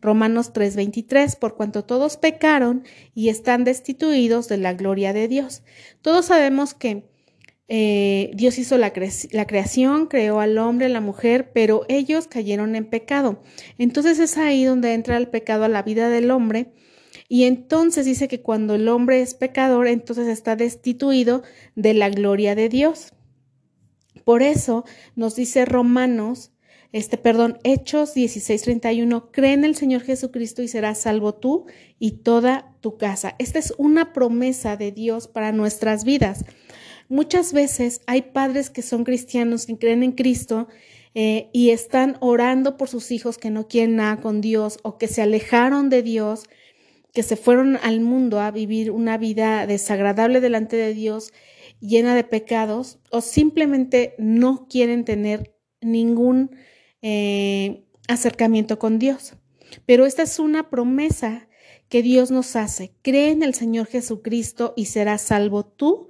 Romanos 0.00 0.52
3:23, 0.52 1.36
por 1.36 1.56
cuanto 1.56 1.84
todos 1.84 2.16
pecaron 2.16 2.84
y 3.14 3.28
están 3.28 3.64
destituidos 3.64 4.48
de 4.48 4.56
la 4.56 4.74
gloria 4.74 5.12
de 5.12 5.28
Dios. 5.28 5.62
Todos 6.02 6.26
sabemos 6.26 6.74
que 6.74 7.10
eh, 7.72 8.32
Dios 8.34 8.58
hizo 8.58 8.78
la, 8.78 8.92
creación, 8.92 10.08
creó 10.08 10.40
al 10.40 10.58
hombre, 10.58 10.88
la 10.88 11.00
mujer, 11.00 11.52
pero 11.54 11.84
ellos 11.88 12.26
cayeron 12.26 12.74
en 12.74 12.84
pecado. 12.84 13.42
Entonces 13.78 14.18
es 14.18 14.38
ahí 14.38 14.64
donde 14.64 14.92
entra 14.92 15.16
el 15.16 15.28
pecado 15.28 15.64
a 15.64 15.68
la 15.68 15.84
vida 15.84 16.08
del 16.08 16.32
hombre. 16.32 16.72
Y 17.28 17.44
entonces 17.44 18.06
dice 18.06 18.26
que 18.26 18.42
cuando 18.42 18.74
el 18.74 18.88
hombre 18.88 19.22
es 19.22 19.34
pecador, 19.34 19.86
entonces 19.86 20.26
está 20.26 20.56
destituido 20.56 21.44
de 21.76 21.94
la 21.94 22.10
gloria 22.10 22.56
de 22.56 22.68
Dios. 22.68 23.12
Por 24.24 24.42
eso 24.42 24.84
nos 25.14 25.36
dice 25.36 25.64
Romanos, 25.64 26.50
este, 26.92 27.16
perdón, 27.18 27.58
Hechos 27.62 28.14
16:31, 28.14 29.30
cree 29.30 29.52
en 29.52 29.64
el 29.64 29.76
Señor 29.76 30.02
Jesucristo 30.02 30.62
y 30.62 30.68
serás 30.68 30.98
salvo 30.98 31.34
tú 31.34 31.66
y 31.98 32.22
toda 32.22 32.74
tu 32.80 32.96
casa. 32.96 33.36
Esta 33.38 33.58
es 33.58 33.74
una 33.78 34.12
promesa 34.12 34.76
de 34.76 34.90
Dios 34.90 35.28
para 35.28 35.52
nuestras 35.52 36.04
vidas. 36.04 36.44
Muchas 37.08 37.52
veces 37.52 38.02
hay 38.06 38.22
padres 38.22 38.70
que 38.70 38.82
son 38.82 39.04
cristianos 39.04 39.68
y 39.68 39.76
creen 39.76 40.02
en 40.02 40.12
Cristo 40.12 40.68
eh, 41.14 41.50
y 41.52 41.70
están 41.70 42.16
orando 42.20 42.76
por 42.76 42.88
sus 42.88 43.10
hijos 43.10 43.36
que 43.36 43.50
no 43.50 43.66
quieren 43.66 43.96
nada 43.96 44.20
con 44.20 44.40
Dios 44.40 44.78
o 44.82 44.96
que 44.96 45.08
se 45.08 45.22
alejaron 45.22 45.90
de 45.90 46.02
Dios, 46.02 46.44
que 47.12 47.24
se 47.24 47.36
fueron 47.36 47.78
al 47.82 48.00
mundo 48.00 48.40
a 48.40 48.52
vivir 48.52 48.92
una 48.92 49.18
vida 49.18 49.66
desagradable 49.66 50.40
delante 50.40 50.76
de 50.76 50.94
Dios 50.94 51.32
llena 51.80 52.14
de 52.14 52.24
pecados 52.24 52.98
o 53.10 53.20
simplemente 53.20 54.14
no 54.18 54.68
quieren 54.68 55.04
tener 55.04 55.56
ningún 55.80 56.50
eh, 57.02 57.84
acercamiento 58.08 58.78
con 58.78 58.98
Dios. 58.98 59.34
Pero 59.86 60.06
esta 60.06 60.22
es 60.22 60.38
una 60.38 60.70
promesa 60.70 61.48
que 61.88 62.02
Dios 62.02 62.30
nos 62.30 62.56
hace. 62.56 62.92
Cree 63.02 63.30
en 63.30 63.42
el 63.42 63.54
Señor 63.54 63.86
Jesucristo 63.86 64.74
y 64.76 64.86
serás 64.86 65.22
salvo 65.22 65.64
tú 65.64 66.08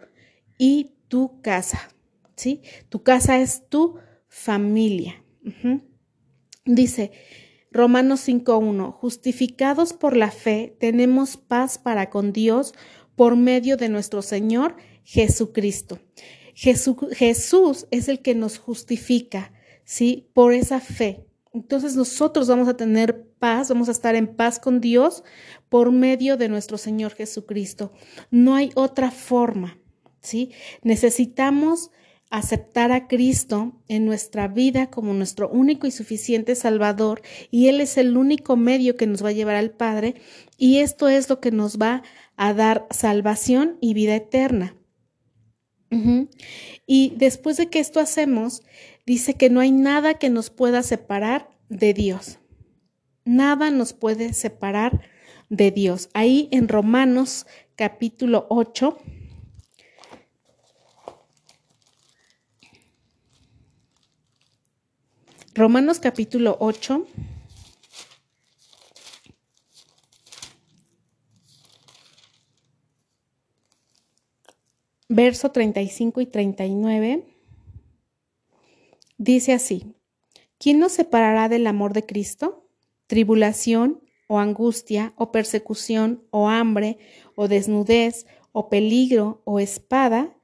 y 0.58 0.92
tu 1.08 1.40
casa. 1.40 1.90
¿Sí? 2.36 2.62
Tu 2.88 3.02
casa 3.02 3.40
es 3.40 3.68
tu 3.68 3.96
familia. 4.28 5.22
Dice 6.64 7.12
Romanos 7.72 8.28
5.1, 8.28 8.92
justificados 8.92 9.92
por 9.92 10.16
la 10.16 10.30
fe, 10.30 10.76
tenemos 10.80 11.36
paz 11.36 11.78
para 11.78 12.10
con 12.10 12.32
Dios 12.32 12.74
por 13.14 13.36
medio 13.36 13.76
de 13.76 13.88
nuestro 13.88 14.22
Señor 14.22 14.76
Jesucristo. 15.04 16.00
Jesús 16.54 17.86
es 17.90 18.08
el 18.08 18.20
que 18.22 18.34
nos 18.34 18.58
justifica, 18.58 19.52
¿sí? 19.90 20.30
Por 20.34 20.52
esa 20.52 20.78
fe. 20.78 21.26
Entonces 21.52 21.96
nosotros 21.96 22.46
vamos 22.46 22.68
a 22.68 22.76
tener 22.76 23.26
paz, 23.40 23.70
vamos 23.70 23.88
a 23.88 23.92
estar 23.92 24.14
en 24.14 24.36
paz 24.36 24.60
con 24.60 24.80
Dios 24.80 25.24
por 25.68 25.90
medio 25.90 26.36
de 26.36 26.48
nuestro 26.48 26.78
Señor 26.78 27.12
Jesucristo. 27.14 27.92
No 28.30 28.54
hay 28.54 28.70
otra 28.76 29.10
forma, 29.10 29.78
¿sí? 30.20 30.52
Necesitamos 30.82 31.90
aceptar 32.30 32.92
a 32.92 33.08
Cristo 33.08 33.82
en 33.88 34.04
nuestra 34.04 34.46
vida 34.46 34.90
como 34.90 35.12
nuestro 35.12 35.48
único 35.50 35.88
y 35.88 35.90
suficiente 35.90 36.54
Salvador 36.54 37.20
y 37.50 37.66
Él 37.66 37.80
es 37.80 37.98
el 37.98 38.16
único 38.16 38.56
medio 38.56 38.96
que 38.96 39.08
nos 39.08 39.24
va 39.24 39.30
a 39.30 39.32
llevar 39.32 39.56
al 39.56 39.72
Padre 39.72 40.14
y 40.56 40.78
esto 40.78 41.08
es 41.08 41.28
lo 41.28 41.40
que 41.40 41.50
nos 41.50 41.78
va 41.78 42.04
a 42.36 42.54
dar 42.54 42.86
salvación 42.90 43.76
y 43.80 43.94
vida 43.94 44.14
eterna. 44.14 44.76
Y 46.86 47.14
después 47.16 47.56
de 47.56 47.68
que 47.68 47.80
esto 47.80 47.98
hacemos, 47.98 48.62
dice 49.06 49.34
que 49.34 49.50
no 49.50 49.60
hay 49.60 49.70
nada 49.70 50.14
que 50.14 50.30
nos 50.30 50.50
pueda 50.50 50.82
separar 50.82 51.50
de 51.68 51.94
Dios. 51.94 52.38
Nada 53.24 53.70
nos 53.70 53.92
puede 53.92 54.32
separar 54.32 55.02
de 55.48 55.70
Dios. 55.70 56.10
Ahí 56.14 56.48
en 56.52 56.68
Romanos 56.68 57.46
capítulo 57.76 58.46
8. 58.48 58.98
Romanos 65.54 65.98
capítulo 65.98 66.56
8. 66.60 67.06
verso 75.10 75.50
35 75.50 76.20
y 76.20 76.26
39, 76.26 77.24
dice 79.20 79.52
así, 79.52 79.94
¿quién 80.58 80.78
nos 80.80 80.92
separará 80.92 81.50
del 81.50 81.66
amor 81.66 81.92
de 81.92 82.06
Cristo? 82.06 82.66
¿Tribulación 83.06 84.00
o 84.26 84.38
angustia 84.38 85.12
o 85.16 85.30
persecución 85.30 86.24
o 86.30 86.48
hambre 86.48 86.96
o 87.34 87.46
desnudez 87.46 88.26
o 88.52 88.70
peligro 88.70 89.42
o 89.44 89.60
espada? 89.60 90.34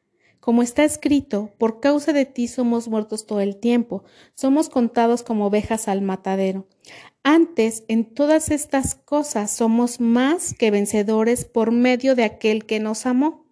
Como 0.40 0.62
está 0.62 0.84
escrito, 0.84 1.54
por 1.58 1.80
causa 1.80 2.12
de 2.12 2.26
ti 2.26 2.48
somos 2.48 2.86
muertos 2.86 3.26
todo 3.26 3.40
el 3.40 3.56
tiempo, 3.56 4.04
somos 4.34 4.68
contados 4.68 5.22
como 5.22 5.46
ovejas 5.46 5.88
al 5.88 6.02
matadero. 6.02 6.68
Antes, 7.24 7.82
en 7.88 8.04
todas 8.04 8.50
estas 8.50 8.94
cosas 8.94 9.50
somos 9.50 10.00
más 10.00 10.54
que 10.54 10.70
vencedores 10.70 11.46
por 11.46 11.72
medio 11.72 12.14
de 12.14 12.24
aquel 12.24 12.66
que 12.66 12.78
nos 12.78 13.06
amó 13.06 13.46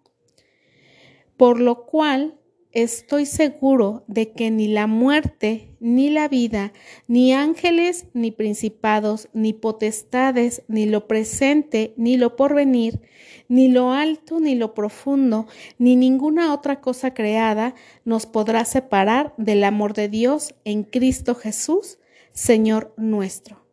por 1.37 1.59
lo 1.59 1.85
cual 1.85 2.39
estoy 2.75 3.25
seguro 3.25 4.03
de 4.07 4.33
que 4.33 4.51
ni 4.51 4.67
la 4.67 4.85
muerte, 4.85 5.75
ni 5.79 6.09
la 6.09 6.27
vida, 6.27 6.73
ni 7.07 7.33
ángeles, 7.33 8.07
ni 8.13 8.31
principados, 8.31 9.29
ni 9.33 9.53
potestades, 9.53 10.61
ni 10.67 10.85
lo 10.85 11.07
presente, 11.07 11.93
ni 11.95 12.17
lo 12.17 12.35
porvenir, 12.35 12.99
ni 13.47 13.69
lo 13.69 13.93
alto, 13.93 14.41
ni 14.41 14.55
lo 14.55 14.73
profundo, 14.73 15.47
ni 15.77 15.95
ninguna 15.95 16.53
otra 16.53 16.81
cosa 16.81 17.13
creada 17.13 17.75
nos 18.03 18.25
podrá 18.25 18.65
separar 18.65 19.33
del 19.37 19.63
amor 19.63 19.93
de 19.93 20.09
Dios 20.09 20.53
en 20.65 20.83
Cristo 20.83 21.33
Jesús, 21.33 21.97
Señor 22.33 22.93
nuestro. 22.97 23.65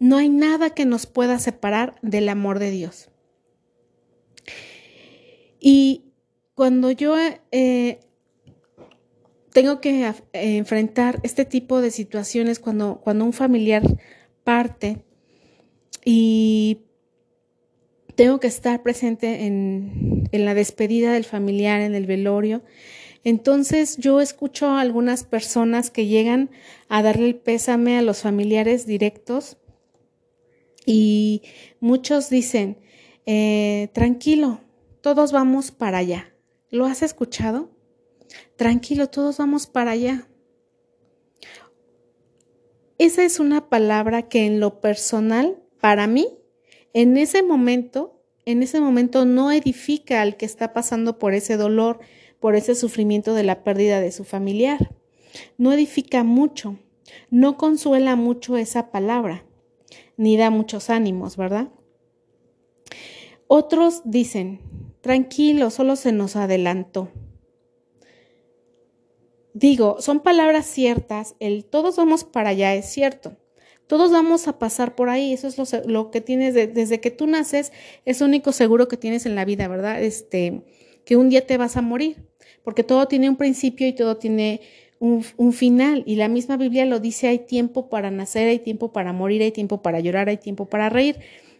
No 0.00 0.16
hay 0.16 0.28
nada 0.28 0.70
que 0.70 0.84
nos 0.84 1.06
pueda 1.06 1.38
separar 1.38 1.94
del 2.02 2.28
amor 2.28 2.58
de 2.58 2.72
Dios. 2.72 3.08
Y 5.60 6.12
cuando 6.54 6.90
yo 6.90 7.14
eh, 7.52 8.00
tengo 9.52 9.80
que 9.80 10.12
enfrentar 10.32 11.20
este 11.22 11.44
tipo 11.44 11.80
de 11.80 11.90
situaciones 11.90 12.58
cuando, 12.58 13.00
cuando 13.02 13.24
un 13.24 13.32
familiar 13.32 13.82
parte 14.44 15.02
y 16.04 16.78
tengo 18.14 18.40
que 18.40 18.46
estar 18.46 18.82
presente 18.82 19.46
en, 19.46 20.28
en, 20.32 20.44
la 20.44 20.54
despedida 20.54 21.12
del 21.12 21.24
familiar, 21.24 21.80
en 21.80 21.94
el 21.94 22.06
velorio. 22.06 22.62
Entonces 23.24 23.96
yo 23.96 24.20
escucho 24.20 24.66
a 24.66 24.80
algunas 24.80 25.24
personas 25.24 25.90
que 25.90 26.06
llegan 26.06 26.50
a 26.88 27.02
darle 27.02 27.26
el 27.26 27.36
pésame 27.36 27.98
a 27.98 28.02
los 28.02 28.22
familiares 28.22 28.86
directos 28.86 29.58
y 30.86 31.42
muchos 31.80 32.30
dicen, 32.30 32.78
eh, 33.26 33.90
tranquilo, 33.92 34.62
todos 35.02 35.32
vamos 35.32 35.70
para 35.70 35.98
allá. 35.98 36.32
¿Lo 36.70 36.86
has 36.86 37.02
escuchado? 37.02 37.68
Tranquilo, 38.58 39.08
todos 39.08 39.38
vamos 39.38 39.66
para 39.68 39.92
allá. 39.92 40.28
Esa 42.98 43.24
es 43.24 43.38
una 43.38 43.68
palabra 43.68 44.28
que 44.28 44.44
en 44.44 44.58
lo 44.58 44.80
personal, 44.80 45.62
para 45.80 46.08
mí, 46.08 46.26
en 46.92 47.16
ese 47.16 47.44
momento, 47.44 48.20
en 48.44 48.64
ese 48.64 48.80
momento 48.80 49.24
no 49.24 49.52
edifica 49.52 50.20
al 50.20 50.36
que 50.36 50.44
está 50.44 50.72
pasando 50.72 51.20
por 51.20 51.34
ese 51.34 51.56
dolor, 51.56 52.00
por 52.40 52.56
ese 52.56 52.74
sufrimiento 52.74 53.32
de 53.34 53.44
la 53.44 53.62
pérdida 53.62 54.00
de 54.00 54.10
su 54.10 54.24
familiar. 54.24 54.92
No 55.56 55.72
edifica 55.72 56.24
mucho, 56.24 56.78
no 57.30 57.56
consuela 57.56 58.16
mucho 58.16 58.56
esa 58.56 58.90
palabra, 58.90 59.44
ni 60.16 60.36
da 60.36 60.50
muchos 60.50 60.90
ánimos, 60.90 61.36
¿verdad? 61.36 61.68
Otros 63.46 64.02
dicen, 64.04 64.60
tranquilo, 65.00 65.70
solo 65.70 65.94
se 65.94 66.10
nos 66.10 66.34
adelantó. 66.34 67.12
Digo, 69.54 69.96
son 70.00 70.20
palabras 70.20 70.66
ciertas, 70.66 71.34
el 71.40 71.64
todos 71.64 71.96
vamos 71.96 72.24
para 72.24 72.50
allá 72.50 72.74
es 72.74 72.86
cierto. 72.86 73.36
Todos 73.86 74.12
vamos 74.12 74.48
a 74.48 74.58
pasar 74.58 74.94
por 74.94 75.08
ahí, 75.08 75.32
eso 75.32 75.48
es 75.48 75.86
lo, 75.86 76.10
que 76.10 76.20
tienes 76.20 76.54
desde 76.54 77.00
que 77.00 77.10
tú 77.10 77.26
naces, 77.26 77.72
es 78.04 78.20
único 78.20 78.52
seguro 78.52 78.86
que 78.86 78.98
tienes 78.98 79.24
en 79.24 79.34
la 79.34 79.46
vida, 79.46 79.66
¿verdad? 79.66 80.02
Este, 80.02 80.62
que 81.06 81.16
un 81.16 81.30
día 81.30 81.46
te 81.46 81.56
vas 81.56 81.78
a 81.78 81.82
morir, 81.82 82.26
porque 82.62 82.84
todo 82.84 83.08
tiene 83.08 83.30
un 83.30 83.36
principio 83.36 83.86
y 83.86 83.94
todo 83.94 84.18
tiene 84.18 84.60
un, 84.98 85.24
un, 85.38 85.54
final. 85.54 86.02
Y 86.06 86.16
la 86.16 86.28
misma 86.28 86.58
Biblia 86.58 86.84
lo 86.84 87.00
dice, 87.00 87.28
hay 87.28 87.38
tiempo 87.38 87.88
para 87.88 88.10
nacer, 88.10 88.48
hay 88.48 88.58
tiempo 88.58 88.92
para 88.92 89.14
morir, 89.14 89.40
hay 89.40 89.52
tiempo 89.52 89.80
para 89.80 90.00
llorar, 90.00 90.28
hay 90.28 90.36
tiempo 90.36 90.66
para 90.66 90.90
reír. 90.90 91.16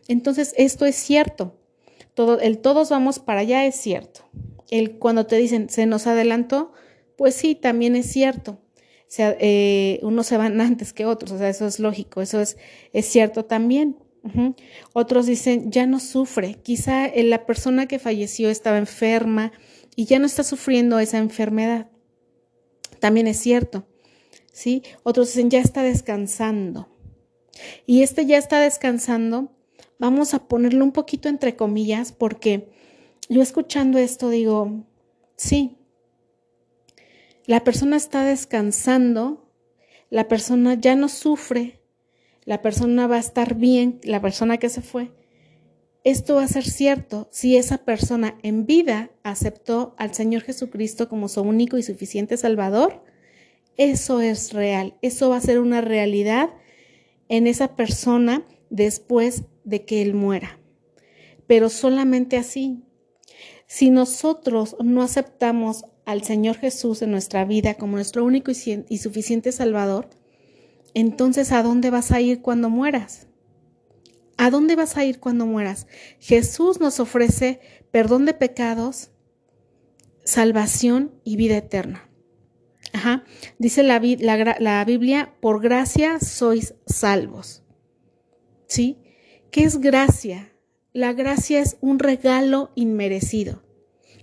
Entonces, 0.07 0.55
esto 0.59 0.85
es 0.85 0.97
cierto. 0.97 1.55
Todo, 2.13 2.41
el 2.41 2.59
todos 2.59 2.91
vamos 2.91 3.21
para 3.21 3.41
allá 3.41 3.65
es 3.65 3.77
cierto. 3.77 4.21
El 4.71 4.99
cuando 4.99 5.27
te 5.27 5.37
dicen, 5.37 5.71
se 5.71 5.87
nos 5.87 6.07
adelantó, 6.07 6.73
pues 7.19 7.35
sí, 7.35 7.57
también 7.57 7.97
es 7.97 8.07
cierto. 8.07 8.53
O 8.53 9.11
sea, 9.11 9.37
eh, 9.41 9.99
unos 10.03 10.27
se 10.29 10.39
van 10.39 10.59
antes 10.63 10.95
que 10.95 11.05
otros, 11.05 11.33
o 11.33 11.39
sea, 11.39 11.51
eso 11.51 11.67
es 11.67 11.81
lógico, 11.81 12.23
eso 12.23 12.41
es, 12.41 12.57
es 12.95 13.05
cierto 13.07 13.45
también. 13.45 13.99
Otros 14.93 15.27
dicen, 15.27 15.73
ya 15.73 15.87
no 15.87 16.01
sufre, 16.01 16.57
quizá 16.63 17.07
eh, 17.07 17.23
la 17.23 17.47
persona 17.47 17.87
que 17.87 17.99
falleció 17.99 18.51
estaba 18.51 18.77
enferma 18.77 19.53
y 19.97 20.05
ya 20.05 20.19
no 20.19 20.27
está 20.27 20.45
sufriendo 20.45 20.99
esa 20.99 21.17
enfermedad. 21.17 21.89
También 23.01 23.27
es 23.27 23.39
cierto, 23.39 23.87
¿sí? 24.53 24.83
Otros 25.03 25.29
dicen, 25.29 25.49
ya 25.49 25.61
está 25.61 25.83
descansando. 25.83 26.89
Y 27.87 28.03
este 28.03 28.27
ya 28.27 28.37
está 28.37 28.61
descansando, 28.61 29.51
vamos 29.99 30.35
a 30.35 30.47
ponerlo 30.47 30.85
un 30.85 30.93
poquito 30.93 31.31
entre 31.31 31.57
comillas, 31.57 32.13
porque 32.13 32.69
yo 33.31 33.41
escuchando 33.41 33.99
esto 33.99 34.29
digo, 34.29 34.85
sí, 35.37 35.78
la 37.49 37.65
persona 37.65 37.97
está 37.97 38.25
descansando, 38.25 39.51
la 40.11 40.29
persona 40.29 40.75
ya 40.75 40.95
no 40.97 41.09
sufre, 41.09 41.81
la 42.45 42.61
persona 42.61 43.07
va 43.07 43.17
a 43.17 43.21
estar 43.21 43.55
bien, 43.55 44.01
la 44.05 44.21
persona 44.21 44.59
que 44.59 44.69
se 44.69 44.83
fue. 44.83 45.13
Esto 46.05 46.35
va 46.35 46.43
a 46.43 46.49
ser 46.49 46.65
cierto 46.65 47.27
si 47.33 47.57
esa 47.57 47.79
persona 47.87 48.37
en 48.43 48.67
vida 48.67 49.11
aceptó 49.23 49.95
al 49.97 50.13
Señor 50.13 50.43
Jesucristo 50.43 51.09
como 51.09 51.27
su 51.29 51.41
único 51.41 51.79
y 51.79 51.83
suficiente 51.83 52.37
Salvador. 52.37 53.03
Eso 53.79 54.21
es 54.21 54.53
real, 54.53 54.99
eso 55.01 55.31
va 55.31 55.39
a 55.39 55.41
ser 55.41 55.59
una 55.59 55.81
realidad 55.81 56.51
en 57.31 57.47
esa 57.47 57.77
persona 57.77 58.47
después 58.69 59.45
de 59.65 59.87
que 59.87 60.03
Él 60.03 60.13
muera. 60.13 60.61
Pero 61.47 61.71
solamente 61.71 62.37
así. 62.37 62.85
Si 63.67 63.89
nosotros 63.89 64.77
no 64.85 65.03
aceptamos 65.03 65.87
al 66.09 66.23
Señor 66.23 66.57
Jesús 66.57 67.03
en 67.03 67.11
nuestra 67.11 67.45
vida 67.45 67.75
como 67.75 67.97
nuestro 67.97 68.25
único 68.25 68.51
y 68.51 68.97
suficiente 68.97 69.53
Salvador, 69.53 70.09
entonces 70.95 71.53
¿a 71.53 71.63
dónde 71.63 71.91
vas 71.91 72.13
a 72.13 72.23
ir 72.23 72.41
cuando 72.41 72.71
mueras? 72.71 73.27
¿A 74.39 74.49
dónde 74.49 74.75
vas 74.75 74.97
a 74.97 75.05
ir 75.05 75.21
cuando 75.21 75.45
mueras? 75.45 75.87
Jesús 76.19 76.81
nos 76.81 76.99
ofrece 76.99 77.61
perdón 77.91 78.25
de 78.25 78.33
pecados, 78.33 79.11
salvación 80.25 81.13
y 81.25 81.37
vida 81.37 81.59
eterna. 81.59 82.09
Ajá. 82.95 83.25
Dice 83.59 83.83
la, 83.83 83.99
Biblia, 83.99 85.35
por 85.41 85.61
gracia 85.61 86.21
sois 86.21 86.75
salvos. 86.87 87.65
¿Sí? 88.67 88.97
¿Qué 89.51 89.65
es 89.65 89.79
gracia? 89.79 90.55
La 90.95 91.13
gracia 91.13 91.61
es 91.61 91.77
un 91.83 91.99
regalo 91.99 92.73
inmerecido. 92.77 93.68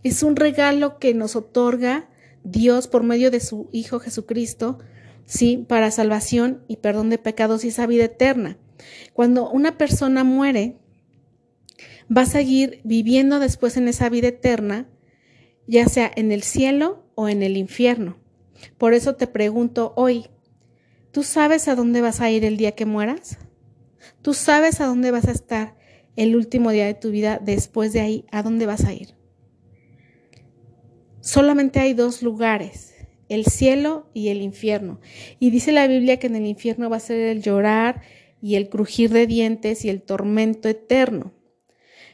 Es 0.06 0.22
un 0.22 0.36
regalo 0.36 1.00
que 1.00 1.16
nos 1.16 1.36
otorga 1.36 2.08
Dios 2.44 2.88
por 2.88 3.02
medio 3.02 3.32
de 3.32 3.40
su 3.40 3.70
Hijo 3.72 4.00
Jesucristo, 4.00 4.78
sí, 5.26 5.66
para 5.68 5.90
salvación 5.90 6.64
y 6.68 6.76
perdón 6.76 7.10
de 7.10 7.18
pecados 7.18 7.66
y 7.66 7.70
esa 7.70 7.88
vida 7.88 8.04
eterna. 8.04 8.60
Cuando 9.14 9.50
una 9.50 9.80
persona 9.80 10.24
muere, 10.24 10.78
va 12.16 12.22
a 12.22 12.28
seguir 12.28 12.82
viviendo 12.84 13.40
después 13.40 13.78
en 13.78 13.88
esa 13.88 14.08
vida 14.10 14.28
eterna, 14.28 14.88
ya 15.66 15.88
sea 15.88 16.12
en 16.16 16.32
el 16.32 16.44
cielo 16.44 17.04
o 17.16 17.28
en 17.28 17.42
el 17.42 17.58
infierno. 17.58 18.20
Por 18.78 18.94
eso 18.94 19.16
te 19.16 19.26
pregunto 19.26 19.92
hoy, 19.96 20.28
¿tú 21.14 21.24
sabes 21.24 21.68
a 21.68 21.74
dónde 21.74 22.02
vas 22.02 22.22
a 22.22 22.30
ir 22.30 22.46
el 22.46 22.58
día 22.58 22.74
que 22.74 22.86
mueras? 22.86 23.40
¿Tú 24.22 24.36
sabes 24.36 24.82
a 24.82 24.86
dónde 24.86 25.10
vas 25.10 25.28
a 25.28 25.32
estar 25.32 25.76
el 26.16 26.36
último 26.36 26.70
día 26.70 26.86
de 26.86 26.94
tu 26.94 27.10
vida 27.10 27.42
después 27.44 27.92
de 27.92 28.02
ahí? 28.02 28.26
¿A 28.32 28.44
dónde 28.44 28.68
vas 28.68 28.86
a 28.86 28.94
ir? 28.94 29.15
Solamente 31.26 31.80
hay 31.80 31.94
dos 31.94 32.22
lugares, 32.22 32.94
el 33.30 33.46
cielo 33.46 34.08
y 34.14 34.30
el 34.30 34.44
infierno. 34.44 35.02
Y 35.40 35.50
dice 35.50 35.72
la 35.72 35.88
Biblia 35.88 36.18
que 36.18 36.28
en 36.28 36.36
el 36.36 36.46
infierno 36.46 36.88
va 36.90 36.98
a 36.98 37.02
ser 37.02 37.20
el 37.20 37.42
llorar 37.42 38.04
y 38.42 38.56
el 38.56 38.70
crujir 38.70 39.10
de 39.10 39.26
dientes 39.26 39.84
y 39.84 39.90
el 39.90 40.04
tormento 40.04 40.70
eterno. 40.70 41.34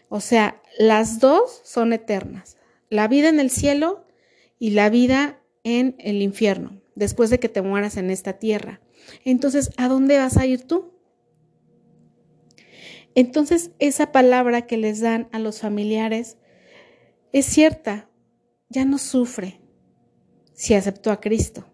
O 0.08 0.22
sea, 0.22 0.62
las 0.80 1.20
dos 1.20 1.62
son 1.66 1.92
eternas. 1.92 2.58
La 2.90 3.10
vida 3.10 3.28
en 3.28 3.42
el 3.42 3.50
cielo 3.50 4.08
y 4.60 4.70
la 4.70 4.90
vida 4.90 5.42
en 5.66 5.96
el 6.00 6.22
infierno, 6.22 6.82
después 6.96 7.30
de 7.30 7.40
que 7.40 7.50
te 7.50 7.62
mueras 7.62 7.98
en 7.98 8.12
esta 8.12 8.40
tierra. 8.40 8.80
Entonces, 9.26 9.72
¿a 9.76 9.90
dónde 9.90 10.20
vas 10.20 10.38
a 10.38 10.46
ir 10.46 10.64
tú? 10.64 10.94
Entonces, 13.14 13.72
esa 13.80 14.14
palabra 14.14 14.62
que 14.62 14.78
les 14.78 15.02
dan 15.02 15.28
a 15.34 15.40
los 15.40 15.60
familiares 15.60 16.38
es 17.34 17.46
cierta, 17.46 18.08
ya 18.72 18.86
no 18.86 18.98
sufre 18.98 19.60
si 20.54 20.74
aceptó 20.74 21.12
a 21.12 21.20
Cristo. 21.20 21.66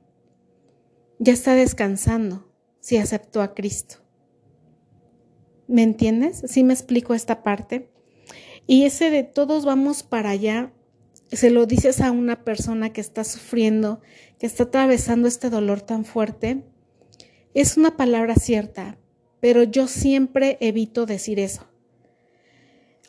Ya 1.20 1.34
está 1.34 1.54
descansando 1.54 2.52
si 2.80 2.98
aceptó 2.98 3.42
a 3.42 3.54
Cristo. 3.54 3.98
¿Me 5.68 5.84
entiendes? 5.84 6.44
¿Sí 6.48 6.64
me 6.64 6.74
explico 6.74 7.14
esta 7.14 7.44
parte? 7.44 7.92
Y 8.66 8.84
ese 8.84 9.12
de 9.12 9.24
todos 9.24 9.64
vamos 9.64 10.02
para 10.02 10.32
allá, 10.32 10.74
se 11.32 11.52
lo 11.52 11.66
dices 11.68 12.02
a 12.02 12.12
una 12.12 12.44
persona 12.44 12.92
que 12.92 13.02
está 13.02 13.24
sufriendo, 13.24 14.02
que 14.40 14.48
está 14.48 14.64
atravesando 14.64 15.28
este 15.28 15.50
dolor 15.50 15.82
tan 15.82 16.04
fuerte, 16.04 16.64
es 17.54 17.78
una 17.78 17.96
palabra 17.96 18.36
cierta, 18.36 18.98
pero 19.40 19.64
yo 19.64 19.88
siempre 19.88 20.58
evito 20.62 21.06
decir 21.06 21.40
eso. 21.40 21.68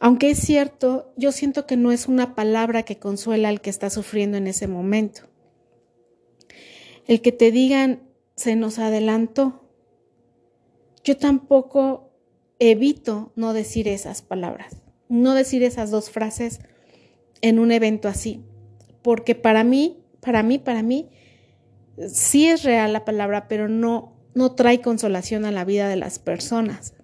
Aunque 0.01 0.31
es 0.31 0.39
cierto, 0.39 1.13
yo 1.17 1.33
siento 1.33 1.67
que 1.67 1.77
no 1.77 1.91
es 1.91 2.07
una 2.07 2.35
palabra 2.35 2.85
que 2.85 2.99
consuela 2.99 3.49
al 3.49 3.61
que 3.61 3.71
está 3.71 3.91
sufriendo 3.91 4.37
en 4.37 4.47
ese 4.47 4.67
momento. 4.69 5.23
el 7.07 7.23
que 7.23 7.33
te 7.33 7.51
digan 7.51 8.03
se 8.37 8.55
nos 8.55 8.79
adelantó. 8.79 9.65
Yo 11.03 11.17
tampoco 11.17 12.13
evito 12.59 13.33
no 13.35 13.55
decir 13.55 13.89
esas 13.89 14.21
palabras, 14.21 14.77
no 15.09 15.35
decir 15.35 15.63
esas 15.63 15.91
dos 15.91 16.11
frases 16.11 16.61
en 17.41 17.59
un 17.59 17.73
evento 17.73 18.09
así, 18.09 18.45
porque 19.03 19.35
para 19.35 19.65
mí, 19.65 20.05
para 20.21 20.43
mí, 20.43 20.59
para 20.59 20.83
mí, 20.83 21.09
sí 22.09 22.47
es 22.47 22.63
real 22.63 22.93
la 22.93 23.05
palabra, 23.05 23.49
pero 23.49 23.69
no, 23.69 24.13
no 24.35 24.53
trae 24.53 24.81
consolación 24.81 25.45
a 25.45 25.53
la 25.53 25.65
vida 25.65 25.89
de 25.89 25.97
las 25.97 26.19
personas, 26.19 26.95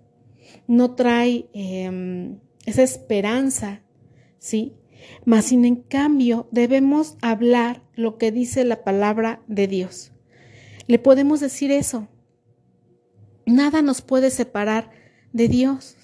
no 0.67 0.95
trae 0.95 1.47
em, 1.55 2.41
esa 2.67 2.83
esperanza, 2.83 3.83
¿sí? 4.39 4.75
Mas, 5.25 5.47
sin 5.47 5.65
en 5.65 5.77
cambio, 5.77 6.49
debemos 6.51 7.17
hablar 7.21 7.83
lo 7.95 8.19
que 8.19 8.33
dice 8.33 8.65
la 8.65 8.85
palabra 8.85 9.43
de 9.47 9.67
Dios. 9.67 10.13
Le 10.87 10.99
podemos 10.99 11.41
decir 11.41 11.71
eso. 11.71 12.09
Nada 13.47 13.83
nos 13.83 14.03
puede 14.03 14.31
separar 14.31 14.91
de 15.33 15.49
Dios. 15.49 15.97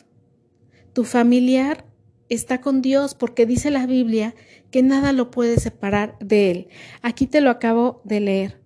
Tu 0.93 1.05
familiar 1.05 1.87
está 2.29 2.61
con 2.61 2.83
Dios 2.83 3.15
porque 3.15 3.47
dice 3.47 3.71
la 3.71 3.87
Biblia 3.87 4.35
que 4.71 4.83
nada 4.83 5.13
lo 5.13 5.31
puede 5.31 5.59
separar 5.59 6.17
de 6.21 6.51
Él. 6.51 6.69
Aquí 7.03 7.27
te 7.27 7.41
lo 7.41 7.51
acabo 7.51 8.01
de 8.05 8.21
leer. 8.21 8.61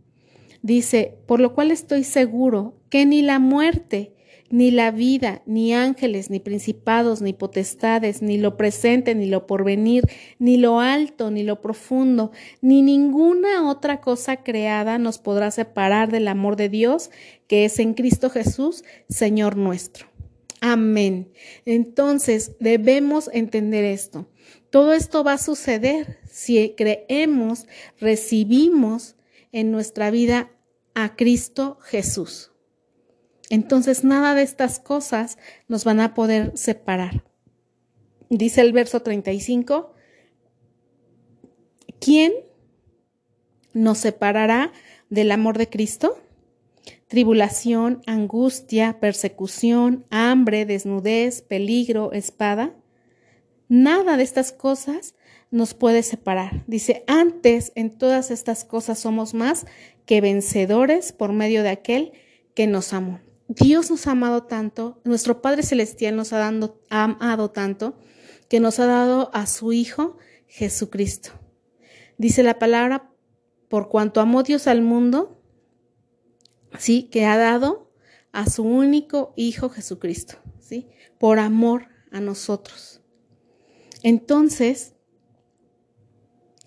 Dice, 0.63 1.19
por 1.27 1.41
lo 1.41 1.55
cual 1.55 1.71
estoy 1.71 2.05
seguro 2.05 2.81
que 2.89 3.07
ni 3.07 3.23
la 3.23 3.39
muerte, 3.39 4.14
ni 4.51 4.71
la 4.71 4.91
vida, 4.91 5.43
ni 5.47 5.75
ángeles, 5.75 6.31
ni 6.31 6.39
principados, 6.39 7.23
ni 7.23 7.33
potestades, 7.33 8.23
ni 8.23 8.39
lo 8.39 8.57
presente, 8.57 9.15
ni 9.15 9.27
lo 9.27 9.47
porvenir, 9.47 10.05
ni 10.39 10.57
lo 10.57 10.81
alto, 10.81 11.31
ni 11.31 11.43
lo 11.43 11.61
profundo, 11.61 12.31
ni 12.61 12.83
ninguna 12.83 13.69
otra 13.69 14.01
cosa 14.01 14.37
creada 14.37 14.99
nos 14.99 15.19
podrá 15.19 15.51
separar 15.51 16.11
del 16.11 16.29
amor 16.29 16.57
de 16.57 16.69
Dios 16.69 17.11
que 17.47 17.65
es 17.65 17.79
en 17.79 17.95
Cristo 17.95 18.31
Jesús, 18.31 18.85
Señor 19.09 19.57
nuestro. 19.57 20.07
Amén. 20.61 21.31
Entonces 21.67 22.53
debemos 22.59 23.29
entender 23.33 23.85
esto. 23.85 24.27
Todo 24.71 24.93
esto 24.93 25.23
va 25.23 25.35
a 25.35 25.39
suceder 25.39 26.19
si 26.25 26.75
creemos, 26.77 27.67
recibimos 28.01 29.15
en 29.53 29.71
nuestra 29.71 30.11
vida 30.11 30.51
a 30.95 31.17
Cristo 31.17 31.79
Jesús. 31.83 32.54
Entonces 33.55 34.03
nada 34.03 34.35
de 34.35 34.43
estas 34.43 34.81
cosas 34.81 35.39
nos 35.69 35.85
van 35.85 36.01
a 36.01 36.13
poder 36.13 36.51
separar. 36.59 37.23
Dice 38.29 38.61
el 38.63 38.73
verso 38.73 39.03
35, 39.03 39.95
¿quién 42.01 42.33
nos 43.73 43.99
separará 43.99 44.73
del 45.09 45.31
amor 45.31 45.57
de 45.57 45.69
Cristo? 45.69 46.21
Tribulación, 47.07 48.03
angustia, 48.07 48.99
persecución, 48.99 50.05
hambre, 50.11 50.67
desnudez, 50.67 51.41
peligro, 51.43 52.11
espada. 52.13 52.75
Nada 53.69 54.17
de 54.17 54.25
estas 54.25 54.51
cosas 54.51 55.15
nos 55.53 55.75
puede 55.75 56.03
separar. 56.03 56.65
Dice, 56.67 57.05
antes 57.07 57.71
en 57.77 57.97
todas 57.97 58.33
estas 58.33 58.65
cosas 58.65 58.99
somos 58.99 59.33
más 59.33 59.65
que 60.07 60.21
vencedores 60.21 61.13
por 61.13 61.33
medio 61.33 61.63
de 61.63 61.69
aquel 61.69 62.13
que 62.57 62.67
nos 62.67 62.93
amó. 62.93 63.21
Dios 63.49 63.91
nos 63.91 64.07
ha 64.07 64.13
amado 64.13 64.45
tanto, 64.45 65.01
nuestro 65.05 65.43
Padre 65.43 65.63
Celestial 65.63 66.17
nos 66.17 66.33
ha, 66.33 66.39
dando, 66.39 66.81
amado 66.89 67.51
tanto, 67.51 67.97
que 68.49 68.61
nos 68.61 68.79
ha 68.79 68.87
dado 68.87 69.31
a 69.35 69.47
su 69.47 69.73
Hijo 69.73 70.17
Jesucristo. 70.47 71.31
Dice 72.17 72.43
la 72.43 72.59
palabra, 72.59 73.11
por 73.69 73.89
cuanto 73.89 74.21
amó 74.21 74.43
Dios 74.43 74.67
al 74.67 74.83
mundo, 74.83 75.43
sí, 76.79 77.05
que 77.05 77.27
ha 77.27 77.37
dado 77.37 77.93
a 78.33 78.49
su 78.49 78.63
único 78.63 79.35
Hijo 79.37 79.69
Jesucristo, 79.69 80.37
sí, 80.59 80.89
por 81.19 81.39
amor 81.39 81.89
a 82.11 82.21
nosotros. 82.21 83.03
Entonces, 84.03 84.95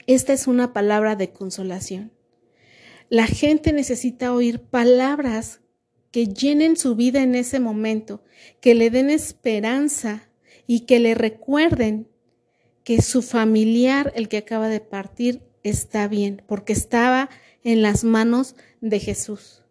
esta 0.06 0.34
es 0.34 0.48
una 0.48 0.74
palabra 0.74 1.16
de 1.16 1.32
consolación. 1.32 2.14
La 3.10 3.26
gente 3.26 3.74
necesita 3.74 4.34
oír 4.34 4.62
palabras 4.62 5.62
que 6.18 6.26
llenen 6.26 6.78
su 6.78 6.96
vida 6.96 7.22
en 7.22 7.36
ese 7.36 7.60
momento, 7.60 8.24
que 8.60 8.74
le 8.74 8.90
den 8.90 9.12
esperanza 9.12 10.28
y 10.66 10.88
que 10.88 11.00
le 11.00 11.14
recuerden 11.14 12.08
que 12.84 13.04
su 13.04 13.22
familiar, 13.22 14.12
el 14.16 14.28
que 14.28 14.38
acaba 14.38 14.68
de 14.68 14.80
partir, 14.80 15.44
está 15.62 16.08
bien, 16.08 16.42
porque 16.48 16.74
estaba 16.74 17.30
en 17.64 17.84
las 17.84 18.04
manos 18.04 18.56
de 18.82 19.00
Jesús. 19.00 19.62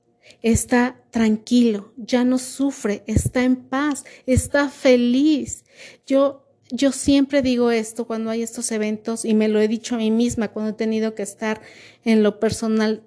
Está 0.40 1.02
tranquilo, 1.10 1.92
ya 1.96 2.22
no 2.22 2.38
sufre, 2.38 3.02
está 3.08 3.42
en 3.42 3.56
paz, 3.56 4.04
está 4.24 4.68
feliz. 4.68 5.64
Yo 6.06 6.44
yo 6.70 6.92
siempre 6.92 7.42
digo 7.42 7.72
esto 7.72 8.06
cuando 8.06 8.30
hay 8.30 8.44
estos 8.44 8.70
eventos 8.70 9.24
y 9.24 9.34
me 9.34 9.48
lo 9.48 9.60
he 9.60 9.66
dicho 9.66 9.96
a 9.96 9.98
mí 9.98 10.12
misma 10.12 10.52
cuando 10.52 10.70
he 10.70 10.74
tenido 10.74 11.16
que 11.16 11.24
estar 11.24 11.60
en 12.04 12.22
lo 12.22 12.38
personal 12.38 13.02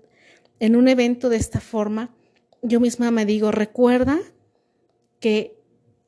en 0.60 0.76
un 0.76 0.90
evento 0.90 1.30
de 1.30 1.38
esta 1.38 1.62
forma 1.62 2.14
yo 2.62 2.80
misma 2.80 3.12
me 3.12 3.26
digo, 3.26 3.52
recuerda 3.52 4.20
que 5.20 5.58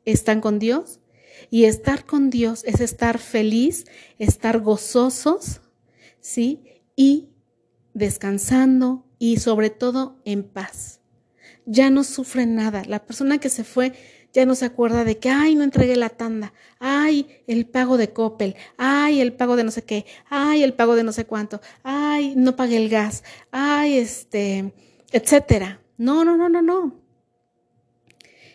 están 0.05 0.41
con 0.41 0.59
Dios 0.59 0.99
y 1.49 1.65
estar 1.65 2.05
con 2.05 2.29
Dios 2.29 2.63
es 2.65 2.81
estar 2.81 3.17
feliz, 3.17 3.85
estar 4.19 4.59
gozosos, 4.59 5.61
¿sí? 6.19 6.63
Y 6.95 7.29
descansando 7.93 9.05
y 9.19 9.37
sobre 9.37 9.69
todo 9.69 10.19
en 10.25 10.43
paz. 10.43 11.01
Ya 11.65 11.89
no 11.89 12.03
sufre 12.03 12.45
nada. 12.45 12.83
La 12.87 13.05
persona 13.05 13.37
que 13.37 13.49
se 13.49 13.63
fue 13.63 13.93
ya 14.33 14.45
no 14.45 14.55
se 14.55 14.65
acuerda 14.65 15.03
de 15.03 15.17
que, 15.17 15.29
ay, 15.29 15.55
no 15.55 15.63
entregué 15.63 15.95
la 15.95 16.09
tanda, 16.09 16.53
ay, 16.79 17.27
el 17.47 17.65
pago 17.67 17.97
de 17.97 18.13
Coppel, 18.13 18.55
ay, 18.77 19.19
el 19.19 19.33
pago 19.33 19.57
de 19.57 19.65
no 19.65 19.71
sé 19.71 19.83
qué, 19.83 20.05
ay, 20.29 20.63
el 20.63 20.73
pago 20.73 20.95
de 20.95 21.03
no 21.03 21.11
sé 21.11 21.25
cuánto, 21.25 21.59
ay, 21.83 22.33
no 22.37 22.55
pagué 22.55 22.77
el 22.77 22.87
gas, 22.87 23.23
ay, 23.51 23.97
este, 23.97 24.73
etcétera. 25.11 25.80
No, 26.01 26.25
no, 26.25 26.35
no, 26.35 26.49
no, 26.49 26.63
no. 26.63 26.99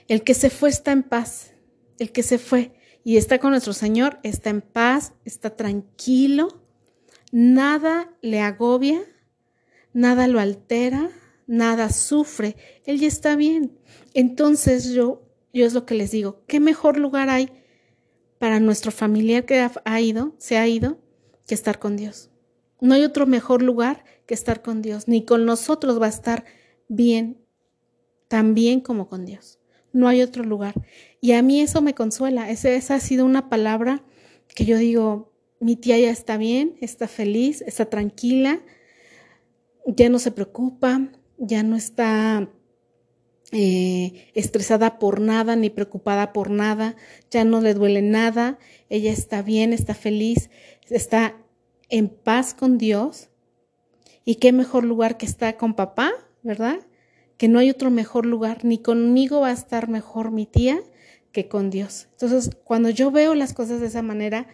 El 0.09 0.24
que 0.24 0.35
se 0.35 0.50
fue 0.50 0.68
está 0.68 0.90
en 0.90 1.04
paz. 1.04 1.52
El 1.96 2.11
que 2.11 2.24
se 2.24 2.38
fue 2.38 2.74
y 3.04 3.18
está 3.18 3.38
con 3.38 3.52
nuestro 3.52 3.72
Señor 3.72 4.18
está 4.24 4.50
en 4.50 4.61
paz, 4.61 5.12
está 5.24 5.54
tranquilo, 5.54 6.61
nada 7.30 8.12
le 8.20 8.40
agobia, 8.40 9.00
nada 9.92 10.26
lo 10.26 10.40
altera, 10.40 11.11
nada 11.46 11.90
sufre, 11.90 12.56
él 12.85 12.98
ya 12.98 13.06
está 13.06 13.37
bien. 13.37 13.78
Entonces 14.12 14.90
yo, 14.90 15.22
yo 15.52 15.66
es 15.66 15.72
lo 15.72 15.87
que 15.87 15.94
les 15.94 16.11
digo, 16.11 16.42
¿qué 16.48 16.59
mejor 16.59 16.96
lugar 16.96 17.30
hay 17.30 17.52
para 18.40 18.59
nuestro 18.59 18.90
familiar 18.90 19.44
que 19.44 19.70
ha 19.85 20.00
ido, 20.00 20.35
se 20.38 20.56
ha 20.56 20.66
ido, 20.66 20.98
que 21.46 21.54
estar 21.54 21.78
con 21.78 21.96
Dios? 21.96 22.28
No 22.80 22.94
hay 22.94 23.04
otro 23.04 23.24
mejor 23.24 23.62
lugar 23.62 24.04
que 24.26 24.35
estar 24.35 24.62
con 24.62 24.82
Dios, 24.82 25.06
ni 25.06 25.24
con 25.24 25.44
nosotros 25.44 26.02
va 26.02 26.06
a 26.06 26.09
estar 26.09 26.44
bien, 26.88 27.38
tan 28.29 28.55
bien 28.55 28.81
como 28.81 29.09
con 29.09 29.25
Dios. 29.25 29.59
No 29.92 30.09
hay 30.09 30.22
otro 30.22 30.44
lugar. 30.44 30.75
Y 31.20 31.33
a 31.33 31.42
mí 31.42 31.61
eso 31.61 31.81
me 31.81 31.94
consuela. 31.94 32.51
esa 32.51 32.94
ha 32.94 33.01
sido 33.01 33.25
una 33.25 33.49
palabra 33.49 34.05
que 34.55 34.64
yo 34.64 34.79
digo, 34.79 35.33
mi 35.61 35.77
tía 35.77 35.99
ya 35.99 36.11
está 36.11 36.37
bien, 36.37 36.77
está 36.81 37.09
feliz, 37.09 37.62
está 37.62 37.87
tranquila, 37.87 38.61
ya 39.87 40.09
no 40.09 40.18
se 40.18 40.31
preocupa, 40.31 41.11
ya 41.38 41.62
no 41.62 41.77
está 41.77 42.51
eh, 43.53 44.31
estresada 44.35 44.99
por 44.99 45.20
nada 45.20 45.57
ni 45.57 45.70
preocupada 45.70 46.33
por 46.33 46.51
nada, 46.51 46.96
ya 47.31 47.44
no 47.44 47.61
le 47.61 47.75
duele 47.75 48.03
nada, 48.03 48.59
ella 48.88 49.12
está 49.12 49.42
bien, 49.42 49.72
está 49.72 49.94
feliz, 49.94 50.51
está 50.90 51.37
en 51.88 52.09
paz 52.09 52.55
con 52.55 52.79
Dios. 52.79 53.29
Y 54.25 54.37
qué 54.37 54.53
mejor 54.53 54.85
lugar 54.85 55.18
que 55.18 55.27
está 55.27 55.57
con 55.57 55.75
papá 55.75 56.12
¿verdad? 56.46 56.78
Que 57.37 57.48
no 57.48 57.59
hay 57.59 57.68
otro 57.68 57.90
mejor 57.90 58.24
lugar, 58.24 58.64
ni 58.64 58.78
conmigo 58.78 59.40
va 59.40 59.48
a 59.48 59.52
estar 59.52 59.88
mejor 59.88 60.30
mi 60.30 60.46
tía 60.46 60.80
que 61.32 61.48
con 61.48 61.68
Dios. 61.68 62.09
Entonces, 62.12 62.56
cuando 62.64 62.88
yo 62.88 63.11
veo 63.11 63.35
las 63.35 63.52
cosas 63.52 63.80
de 63.80 63.88
esa 63.88 64.00
manera, 64.00 64.46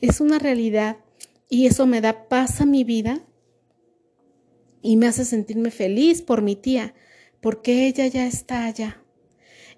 es 0.00 0.20
una 0.20 0.40
realidad 0.40 0.96
y 1.48 1.66
eso 1.66 1.86
me 1.86 2.00
da 2.00 2.28
paz 2.28 2.60
a 2.60 2.66
mi 2.66 2.82
vida 2.82 3.24
y 4.82 4.96
me 4.96 5.06
hace 5.06 5.24
sentirme 5.24 5.70
feliz 5.70 6.22
por 6.22 6.42
mi 6.42 6.56
tía, 6.56 6.94
porque 7.40 7.86
ella 7.86 8.06
ya 8.08 8.26
está 8.26 8.64
allá. 8.64 9.00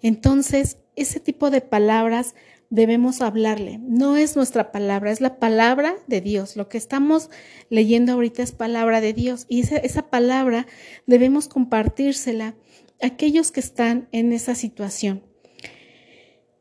Entonces, 0.01 0.79
ese 0.95 1.21
tipo 1.21 1.51
de 1.51 1.61
palabras 1.61 2.35
debemos 2.71 3.21
hablarle. 3.21 3.79
No 3.83 4.17
es 4.17 4.37
nuestra 4.37 4.73
palabra, 4.73 5.11
es 5.11 5.21
la 5.21 5.39
palabra 5.39 5.97
de 6.07 6.21
Dios. 6.21 6.57
Lo 6.57 6.69
que 6.69 6.79
estamos 6.79 7.31
leyendo 7.71 8.13
ahorita 8.13 8.43
es 8.43 8.53
palabra 8.53 9.01
de 9.01 9.13
Dios 9.13 9.47
y 9.49 9.61
esa, 9.61 10.11
palabra 10.11 10.67
debemos 11.07 11.49
compartírsela 11.49 12.57
a 13.03 13.07
aquellos 13.07 13.53
que 13.53 13.61
están 13.61 14.09
en 14.13 14.33
esa 14.33 14.55
situación. 14.55 15.23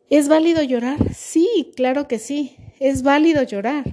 ¿Es 0.09 0.27
válido 0.27 0.61
llorar? 0.61 1.13
Sí, 1.13 1.71
claro 1.75 2.07
que 2.07 2.19
sí, 2.19 2.57
es 2.79 3.01
válido 3.01 3.43
llorar. 3.43 3.85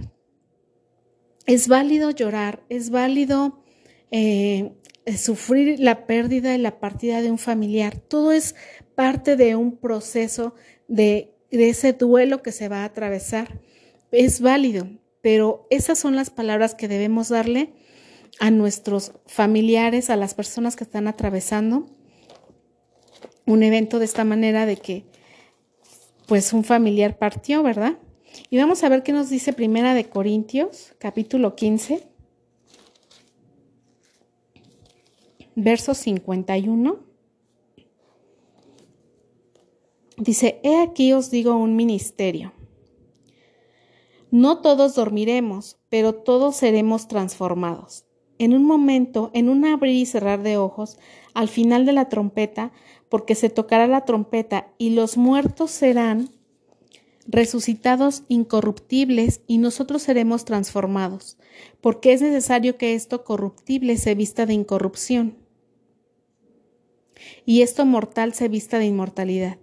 Es 1.47 1.67
válido 1.67 2.11
llorar, 2.11 2.63
es 2.69 2.91
válido 2.91 3.65
eh, 4.11 4.73
sufrir 5.17 5.81
la 5.81 6.07
pérdida 6.07 6.55
y 6.55 6.59
la 6.59 6.79
partida 6.79 7.23
de 7.23 7.31
un 7.31 7.39
familiar. 7.39 7.99
Todo 7.99 8.31
es 8.31 8.55
parte 8.95 9.37
de 9.37 9.57
un 9.57 9.77
proceso 9.77 10.55
de, 10.87 11.32
de 11.57 11.69
ese 11.69 11.93
duelo 11.93 12.43
que 12.43 12.53
se 12.53 12.69
va 12.69 12.79
a 12.83 12.87
atravesar. 12.87 13.61
Es 14.11 14.41
válido, 14.41 14.89
pero 15.21 15.67
esas 15.71 15.99
son 15.99 16.17
las 16.17 16.31
palabras 16.31 16.75
que 16.75 16.89
debemos 16.89 17.29
darle 17.29 17.73
a 18.41 18.51
nuestros 18.51 19.13
familiares, 19.27 20.11
a 20.11 20.17
las 20.17 20.35
personas 20.35 20.77
que 20.77 20.85
están 20.85 21.07
atravesando 21.07 21.87
un 23.47 23.63
evento 23.63 23.99
de 23.99 24.05
esta 24.05 24.25
manera 24.25 24.67
de 24.67 24.77
que 24.77 25.05
pues 26.27 26.53
un 26.53 26.65
familiar 26.65 27.19
partió, 27.19 27.63
¿verdad? 27.63 27.99
Y 28.49 28.57
vamos 28.57 28.83
a 28.83 28.89
ver 28.89 29.03
qué 29.03 29.13
nos 29.13 29.29
dice 29.29 29.53
Primera 29.53 29.95
de 29.95 30.09
Corintios, 30.09 30.95
capítulo 30.99 31.55
15, 31.55 32.03
verso 35.55 35.95
51. 35.95 37.12
Dice, 40.23 40.61
he 40.63 40.81
aquí 40.81 41.13
os 41.13 41.33
digo 41.33 41.57
un 41.57 41.75
ministerio. 41.75 42.53
No 44.31 44.61
todos 44.61 44.95
dormiremos, 44.95 45.79
pero 45.89 46.15
todos 46.15 46.55
seremos 46.55 47.09
transformados. 47.09 48.05
En 48.39 48.55
un 48.55 48.63
momento, 48.63 49.33
en 49.35 49.49
un 49.49 49.65
abrir 49.65 49.97
y 49.97 50.07
cerrar 50.07 50.45
de 50.45 50.59
ojos, 50.59 50.97
al 51.35 51.49
final 51.49 51.87
de 51.87 51.93
la 51.93 52.09
trompeta, 52.09 52.71
porque 53.09 53.35
se 53.35 53.51
tocará 53.51 53.89
la 53.89 54.05
trompeta 54.05 54.69
y 54.79 54.91
los 54.91 55.17
muertos 55.17 55.73
serán 55.73 56.31
resucitados 57.27 58.23
incorruptibles 58.29 59.41
y 59.49 59.59
nosotros 59.59 60.03
seremos 60.03 60.45
transformados, 60.45 61.37
porque 61.81 62.13
es 62.13 62.23
necesario 62.23 62.77
que 62.77 62.95
esto 62.95 63.25
corruptible 63.25 63.97
se 63.97 64.15
vista 64.15 64.47
de 64.47 64.55
incorrupción 64.55 65.37
y 67.45 67.63
esto 67.63 67.85
mortal 67.87 68.35
se 68.35 68.47
vista 68.47 68.79
de 68.79 68.87
inmortalidad. 68.87 69.59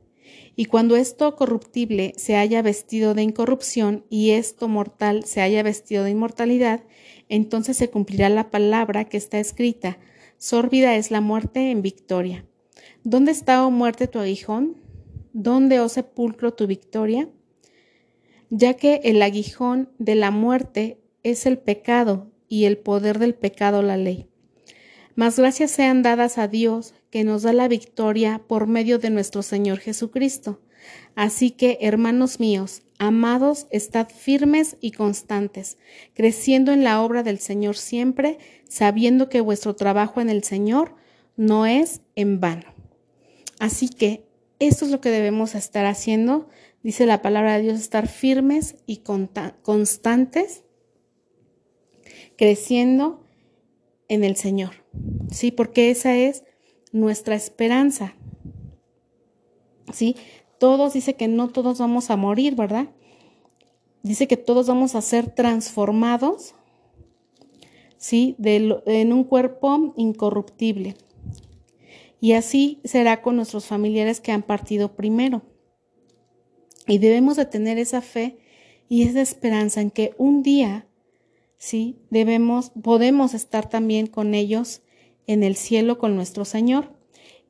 Y 0.60 0.66
cuando 0.66 0.98
esto 0.98 1.38
corruptible 1.38 2.14
se 2.18 2.36
haya 2.36 2.62
vestido 2.62 3.14
de 3.14 3.24
incorrupción 3.24 4.04
y 4.10 4.32
esto 4.32 4.68
mortal 4.68 5.24
se 5.24 5.40
haya 5.40 5.64
vestido 5.64 6.04
de 6.04 6.10
inmortalidad, 6.10 6.84
entonces 7.30 7.78
se 7.78 7.90
cumplirá 7.90 8.28
la 8.28 8.52
palabra 8.52 9.06
que 9.06 9.16
está 9.16 9.40
escrita, 9.40 10.00
sórbida 10.38 10.98
es 10.98 11.12
la 11.12 11.22
muerte 11.22 11.72
en 11.72 11.82
victoria. 11.82 12.46
¿Dónde 13.06 13.32
está, 13.32 13.66
oh 13.66 13.72
muerte, 13.72 14.08
tu 14.08 14.20
aguijón? 14.20 14.76
¿Dónde, 15.32 15.80
oh 15.80 15.88
sepulcro, 15.88 16.54
tu 16.54 16.68
victoria? 16.68 17.30
Ya 18.50 18.74
que 18.74 19.00
el 19.06 19.22
aguijón 19.22 19.94
de 19.98 20.16
la 20.16 20.30
muerte 20.30 21.00
es 21.24 21.46
el 21.46 21.58
pecado 21.58 22.34
y 22.50 22.66
el 22.66 22.78
poder 22.78 23.18
del 23.18 23.34
pecado 23.34 23.82
la 23.82 23.96
ley. 23.96 24.28
Mas 25.16 25.40
gracias 25.40 25.72
sean 25.72 26.02
dadas 26.02 26.38
a 26.38 26.50
Dios 26.50 26.96
que 27.10 27.24
nos 27.24 27.44
da 27.44 27.54
la 27.54 27.68
victoria 27.68 28.42
por 28.48 28.68
medio 28.68 29.00
de 29.00 29.10
nuestro 29.10 29.42
Señor 29.42 29.80
Jesucristo. 29.80 30.62
Así 31.16 31.52
que, 31.52 31.78
hermanos 31.82 32.40
míos, 32.40 32.84
amados, 32.98 33.68
estad 33.72 34.10
firmes 34.10 34.78
y 34.80 34.92
constantes, 34.92 35.78
creciendo 36.14 36.72
en 36.72 36.84
la 36.84 37.02
obra 37.02 37.24
del 37.24 37.40
Señor 37.40 37.76
siempre, 37.76 38.38
sabiendo 38.68 39.30
que 39.30 39.42
vuestro 39.42 39.76
trabajo 39.76 40.22
en 40.22 40.30
el 40.30 40.44
Señor 40.44 40.96
no 41.36 41.66
es 41.66 42.02
en 42.16 42.40
vano. 42.40 42.74
Así 43.60 43.90
que, 43.90 44.26
esto 44.60 44.86
es 44.86 44.92
lo 44.92 45.02
que 45.02 45.10
debemos 45.10 45.56
estar 45.56 45.86
haciendo, 45.86 46.50
dice 46.84 47.06
la 47.06 47.22
palabra 47.22 47.58
de 47.58 47.64
Dios, 47.64 47.80
estar 47.80 48.08
firmes 48.08 48.76
y 48.86 49.04
constantes, 49.62 50.64
creciendo 52.38 53.26
en 54.08 54.24
el 54.24 54.36
Señor. 54.36 54.86
Sí, 55.32 55.52
porque 55.52 55.92
esa 55.92 56.16
es 56.16 56.44
nuestra 56.92 57.36
esperanza. 57.36 58.16
¿Sí? 59.92 60.16
Todos 60.60 60.94
dice 60.94 61.16
que 61.16 61.28
no 61.28 61.50
todos 61.50 61.80
vamos 61.80 62.10
a 62.10 62.18
morir, 62.18 62.56
¿verdad? 62.56 62.90
Dice 64.04 64.28
que 64.28 64.38
todos 64.38 64.68
vamos 64.68 64.96
a 64.96 65.02
ser 65.02 65.34
transformados, 65.34 66.56
¿sí? 67.98 68.36
De, 68.38 68.82
en 68.86 69.14
un 69.14 69.24
cuerpo 69.24 69.94
incorruptible. 69.98 70.96
Y 72.22 72.34
así 72.34 72.80
será 72.84 73.22
con 73.22 73.38
nuestros 73.38 73.66
familiares 73.66 74.20
que 74.20 74.32
han 74.32 74.44
partido 74.44 74.96
primero. 74.96 75.42
Y 76.88 76.98
debemos 76.98 77.38
de 77.38 77.46
tener 77.46 77.78
esa 77.78 78.02
fe 78.02 78.40
y 78.90 79.04
esa 79.04 79.22
esperanza 79.22 79.82
en 79.82 79.92
que 79.92 80.14
un 80.18 80.44
día, 80.44 80.88
¿sí? 81.58 82.00
Debemos, 82.10 82.72
podemos 82.82 83.34
estar 83.34 83.70
también 83.70 84.08
con 84.08 84.34
ellos 84.34 84.82
en 85.30 85.44
el 85.44 85.56
cielo 85.56 86.00
con 86.00 86.16
nuestro 86.16 86.44
Señor. 86.44 86.92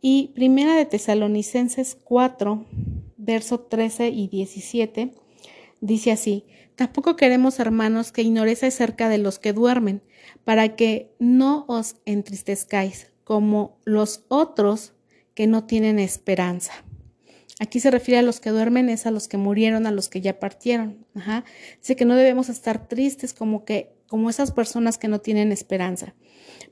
Y 0.02 0.32
Primera 0.36 0.76
de 0.76 0.86
Tesalonicenses 0.86 1.98
4, 2.04 2.66
verso 3.16 3.62
13 3.62 4.10
y 4.10 4.28
17, 4.28 5.14
dice 5.80 6.12
así, 6.12 6.46
Tampoco 6.76 7.16
queremos, 7.16 7.60
hermanos, 7.60 8.12
que 8.12 8.22
ignoréis 8.22 8.64
acerca 8.64 9.08
de 9.08 9.18
los 9.18 9.40
que 9.40 9.54
duermen, 9.54 10.02
para 10.44 10.76
que 10.76 11.14
no 11.20 11.64
os 11.68 11.96
entristezcáis, 12.06 13.12
como 13.24 13.78
los 13.86 14.26
otros 14.28 14.94
que 15.34 15.48
no 15.48 15.66
tienen 15.66 16.00
esperanza. 16.00 16.74
Aquí 17.62 17.80
se 17.80 17.92
refiere 17.92 18.20
a 18.20 18.24
los 18.24 18.42
que 18.42 18.50
duermen, 18.50 18.90
es 18.90 19.06
a 19.06 19.12
los 19.12 19.30
que 19.30 19.38
murieron, 19.38 19.88
a 19.88 19.92
los 19.92 20.10
que 20.10 20.20
ya 20.22 20.40
partieron. 20.40 21.06
Ajá. 21.16 21.46
Dice 21.80 21.96
que 21.96 22.06
no 22.06 22.16
debemos 22.16 22.50
estar 22.50 22.88
tristes 22.90 23.34
como 23.34 23.64
que, 23.64 23.94
como 24.10 24.30
esas 24.30 24.52
personas 24.52 24.98
que 24.98 25.08
no 25.08 25.20
tienen 25.20 25.54
esperanza 25.54 26.16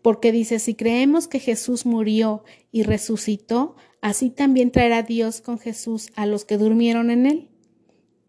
porque 0.02 0.32
dice, 0.32 0.60
si 0.60 0.76
creemos 0.76 1.28
que 1.28 1.39
Jesús 1.39 1.86
murió 1.86 2.43
y 2.71 2.84
resucitó, 2.84 3.76
así 4.02 4.30
también 4.30 4.71
traerá 4.71 5.04
Dios 5.04 5.41
con 5.41 5.60
Jesús 5.60 6.12
a 6.15 6.26
los 6.26 6.45
que 6.45 6.58
durmieron 6.58 7.10
en 7.10 7.26
él. 7.26 7.50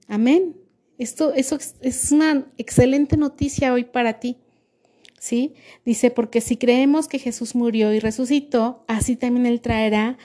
Amén. 0.07 0.57
Esto 0.99 1.33
eso 1.35 1.59
es 1.81 2.13
una 2.13 2.51
excelente 2.57 3.17
noticia 3.17 3.73
hoy 3.73 3.85
para 3.85 4.19
ti. 4.19 4.39
¿Sí? 5.21 5.55
Dice, 5.85 6.11
porque 6.11 6.41
si 6.41 6.57
creemos 6.57 7.09
que 7.09 7.19
Jesús 7.19 7.55
murió 7.55 7.93
y 7.93 7.99
resucitó, 7.99 8.85
así 8.87 9.17
también 9.17 9.47
Él 9.47 9.61
traerá 9.61 10.17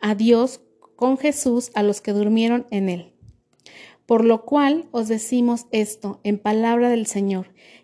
a 0.00 0.14
Dios 0.14 0.60
con 0.94 1.18
Jesús 1.18 1.72
a 1.74 1.82
los 1.82 2.00
que 2.00 2.12
durmieron 2.12 2.66
en 2.70 2.88
Él. 2.88 3.12
Por 4.06 4.24
lo 4.24 4.44
cual 4.44 4.88
os 4.92 5.08
decimos 5.08 5.66
esto 5.72 6.20
en 6.22 6.38
palabra 6.38 6.88
del 6.88 7.06
Señor, 7.06 7.52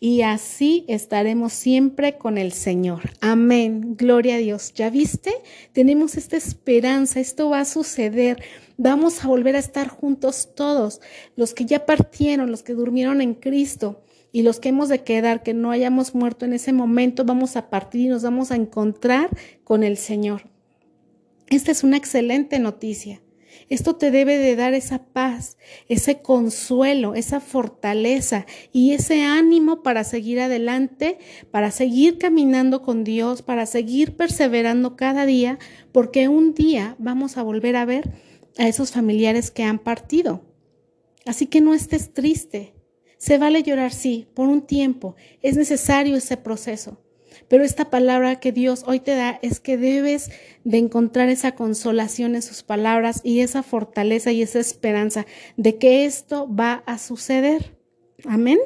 y 0.00 0.22
así 0.22 0.84
estaremos 0.86 1.52
siempre 1.52 2.18
con 2.18 2.38
el 2.38 2.52
Señor. 2.52 3.10
Amén. 3.20 3.96
Gloria 3.96 4.36
a 4.36 4.38
Dios. 4.38 4.72
¿Ya 4.74 4.90
viste? 4.90 5.32
Tenemos 5.72 6.16
esta 6.16 6.36
esperanza. 6.36 7.18
Esto 7.18 7.50
va 7.50 7.60
a 7.60 7.64
suceder. 7.64 8.40
Vamos 8.76 9.24
a 9.24 9.28
volver 9.28 9.56
a 9.56 9.58
estar 9.58 9.88
juntos 9.88 10.50
todos, 10.54 11.00
los 11.34 11.52
que 11.52 11.64
ya 11.64 11.84
partieron, 11.84 12.52
los 12.52 12.62
que 12.62 12.74
durmieron 12.74 13.20
en 13.20 13.34
Cristo 13.34 14.02
y 14.30 14.42
los 14.42 14.60
que 14.60 14.68
hemos 14.68 14.88
de 14.88 15.02
quedar, 15.02 15.42
que 15.42 15.52
no 15.52 15.72
hayamos 15.72 16.14
muerto 16.14 16.44
en 16.44 16.52
ese 16.52 16.72
momento, 16.72 17.24
vamos 17.24 17.56
a 17.56 17.70
partir 17.70 18.02
y 18.02 18.08
nos 18.08 18.22
vamos 18.22 18.52
a 18.52 18.56
encontrar 18.56 19.30
con 19.64 19.82
el 19.82 19.96
Señor. 19.96 20.42
Esta 21.48 21.72
es 21.72 21.82
una 21.82 21.96
excelente 21.96 22.58
noticia. 22.58 23.20
Esto 23.68 23.96
te 23.96 24.10
debe 24.10 24.38
de 24.38 24.56
dar 24.56 24.72
esa 24.72 25.04
paz, 25.04 25.58
ese 25.88 26.22
consuelo, 26.22 27.14
esa 27.14 27.40
fortaleza 27.40 28.46
y 28.72 28.92
ese 28.92 29.22
ánimo 29.22 29.82
para 29.82 30.04
seguir 30.04 30.40
adelante, 30.40 31.18
para 31.50 31.70
seguir 31.70 32.18
caminando 32.18 32.82
con 32.82 33.04
Dios, 33.04 33.42
para 33.42 33.66
seguir 33.66 34.16
perseverando 34.16 34.96
cada 34.96 35.26
día, 35.26 35.58
porque 35.92 36.28
un 36.28 36.54
día 36.54 36.96
vamos 36.98 37.36
a 37.36 37.42
volver 37.42 37.76
a 37.76 37.84
ver 37.84 38.10
a 38.56 38.66
esos 38.66 38.92
familiares 38.92 39.50
que 39.50 39.64
han 39.64 39.78
partido. 39.78 40.42
Así 41.26 41.46
que 41.46 41.60
no 41.60 41.74
estés 41.74 42.14
triste. 42.14 42.74
Se 43.18 43.36
vale 43.36 43.62
llorar, 43.62 43.92
sí, 43.92 44.28
por 44.34 44.48
un 44.48 44.62
tiempo. 44.62 45.14
Es 45.42 45.56
necesario 45.56 46.16
ese 46.16 46.36
proceso. 46.36 47.02
Pero 47.48 47.64
esta 47.64 47.90
palabra 47.90 48.40
que 48.40 48.52
Dios 48.52 48.84
hoy 48.86 49.00
te 49.00 49.14
da 49.14 49.38
es 49.42 49.58
que 49.60 49.76
debes 49.76 50.30
de 50.64 50.78
encontrar 50.78 51.28
esa 51.28 51.54
consolación 51.54 52.34
en 52.34 52.42
sus 52.42 52.62
palabras 52.62 53.20
y 53.24 53.40
esa 53.40 53.62
fortaleza 53.62 54.32
y 54.32 54.42
esa 54.42 54.60
esperanza 54.60 55.26
de 55.56 55.78
que 55.78 56.04
esto 56.04 56.48
va 56.54 56.82
a 56.86 56.98
suceder. 56.98 57.76
Amén. 58.26 58.58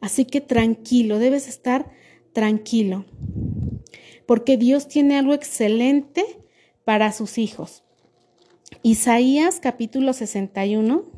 Así 0.00 0.24
que 0.24 0.40
tranquilo, 0.40 1.18
debes 1.18 1.48
estar 1.48 1.90
tranquilo. 2.32 3.04
porque 4.26 4.56
Dios 4.56 4.86
tiene 4.86 5.18
algo 5.18 5.34
excelente 5.34 6.24
para 6.84 7.10
sus 7.10 7.36
hijos. 7.36 7.82
Isaías 8.84 9.58
capítulo 9.58 10.12
61. 10.12 11.09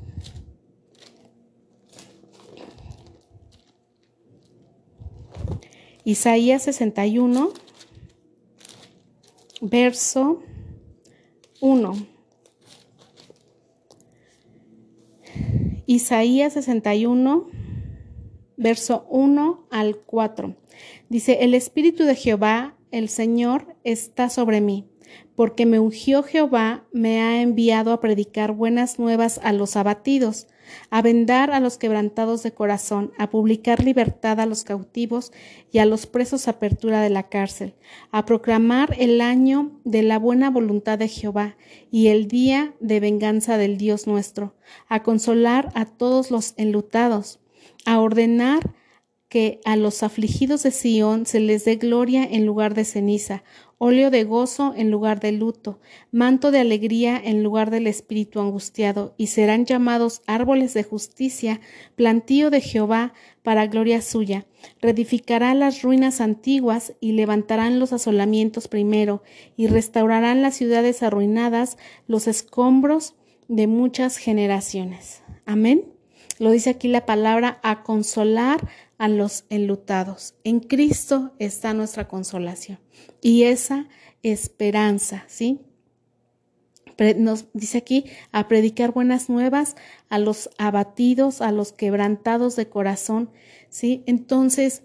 Isaías 6.05 6.63
61, 6.63 7.51
verso 9.61 10.43
1. 11.61 12.07
Isaías 15.87 16.53
61, 16.55 17.47
verso 18.57 19.07
1 19.11 19.67
al 19.71 19.97
4. 19.97 20.57
Dice, 21.09 21.39
el 21.43 21.55
Espíritu 21.55 22.05
de 22.05 22.15
Jehová, 22.15 22.77
el 22.91 23.09
Señor, 23.09 23.77
está 23.85 24.29
sobre 24.29 24.61
mí 24.61 24.89
porque 25.35 25.67
me 25.67 25.81
ungió 25.81 26.23
Jehová, 26.23 26.85
me 26.93 27.21
ha 27.21 27.41
enviado 27.41 27.93
a 27.93 28.01
predicar 28.01 28.53
buenas 28.53 28.99
nuevas 28.99 29.41
a 29.43 29.53
los 29.53 29.77
abatidos, 29.77 30.47
a 30.91 31.03
vendar 31.03 31.51
a 31.51 31.61
los 31.61 31.79
quebrantados 31.79 32.43
de 32.43 32.53
corazón, 32.53 33.13
a 33.19 33.31
publicar 33.31 33.83
libertad 33.83 34.41
a 34.41 34.47
los 34.47 34.65
cautivos 34.65 35.33
y 35.71 35.79
a 35.79 35.87
los 35.87 36.07
presos 36.07 36.49
apertura 36.49 37.01
de 37.01 37.11
la 37.11 37.29
cárcel, 37.29 37.75
a 38.11 38.25
proclamar 38.25 38.95
el 38.99 39.21
año 39.21 39.81
de 39.85 40.03
la 40.03 40.19
buena 40.19 40.51
voluntad 40.51 40.99
de 40.99 41.09
Jehová 41.09 41.57
y 41.91 42.09
el 42.09 42.29
día 42.29 42.75
de 42.81 43.01
venganza 43.01 43.57
del 43.59 43.79
Dios 43.79 44.07
nuestro, 44.07 44.55
a 44.89 45.03
consolar 45.03 45.71
a 45.75 45.85
todos 45.85 46.31
los 46.31 46.55
enlutados, 46.57 47.41
a 47.85 48.01
ordenar 48.01 48.75
que 49.33 49.61
a 49.65 49.77
los 49.77 50.03
afligidos 50.03 50.63
de 50.63 50.71
Sión 50.71 51.25
se 51.25 51.41
les 51.41 51.65
dé 51.65 51.77
gloria 51.77 52.23
en 52.23 52.45
lugar 52.45 52.75
de 52.75 52.85
ceniza, 52.85 53.45
óleo 53.85 54.13
de 54.13 54.23
gozo 54.23 54.75
en 54.77 54.93
lugar 54.93 55.19
de 55.19 55.33
luto, 55.33 55.81
manto 56.13 56.53
de 56.53 56.61
alegría 56.61 57.21
en 57.21 57.43
lugar 57.43 57.73
del 57.73 57.89
espíritu 57.89 58.39
angustiado, 58.39 59.13
y 59.17 59.27
serán 59.27 59.67
llamados 59.67 60.23
árboles 60.29 60.73
de 60.73 60.85
justicia, 60.85 61.61
plantío 61.97 62.51
de 62.51 62.61
Jehová 62.61 63.13
para 63.43 63.67
gloria 63.67 64.01
suya. 64.01 64.47
Reedificará 64.81 65.53
las 65.55 65.83
ruinas 65.83 66.21
antiguas 66.21 66.93
y 67.01 67.11
levantarán 67.11 67.81
los 67.81 67.93
asolamientos 67.93 68.69
primero, 68.69 69.25
y 69.57 69.67
restaurarán 69.67 70.43
las 70.43 70.55
ciudades 70.55 71.03
arruinadas, 71.03 71.77
los 72.07 72.29
escombros 72.29 73.17
de 73.49 73.67
muchas 73.67 74.17
generaciones. 74.17 75.25
Amén. 75.45 75.93
Lo 76.39 76.53
dice 76.53 76.71
aquí 76.71 76.87
la 76.87 77.05
palabra 77.05 77.59
a 77.65 77.83
consolar 77.83 78.61
a 79.03 79.09
los 79.09 79.47
enlutados. 79.51 80.37
En 80.45 80.61
Cristo 80.61 81.33
está 81.41 81.75
nuestra 81.75 82.07
consolación 82.07 82.79
y 83.21 83.43
esa 83.43 83.89
esperanza, 84.23 85.25
¿sí? 85.27 85.59
Nos 87.17 87.47
dice 87.53 87.79
aquí 87.79 88.05
a 88.31 88.47
predicar 88.47 88.93
buenas 88.93 89.29
nuevas 89.29 89.75
a 90.09 90.21
los 90.21 90.51
abatidos, 90.57 91.41
a 91.41 91.51
los 91.51 91.73
quebrantados 91.73 92.55
de 92.55 92.69
corazón, 92.69 93.31
¿sí? 93.71 94.05
Entonces, 94.07 94.85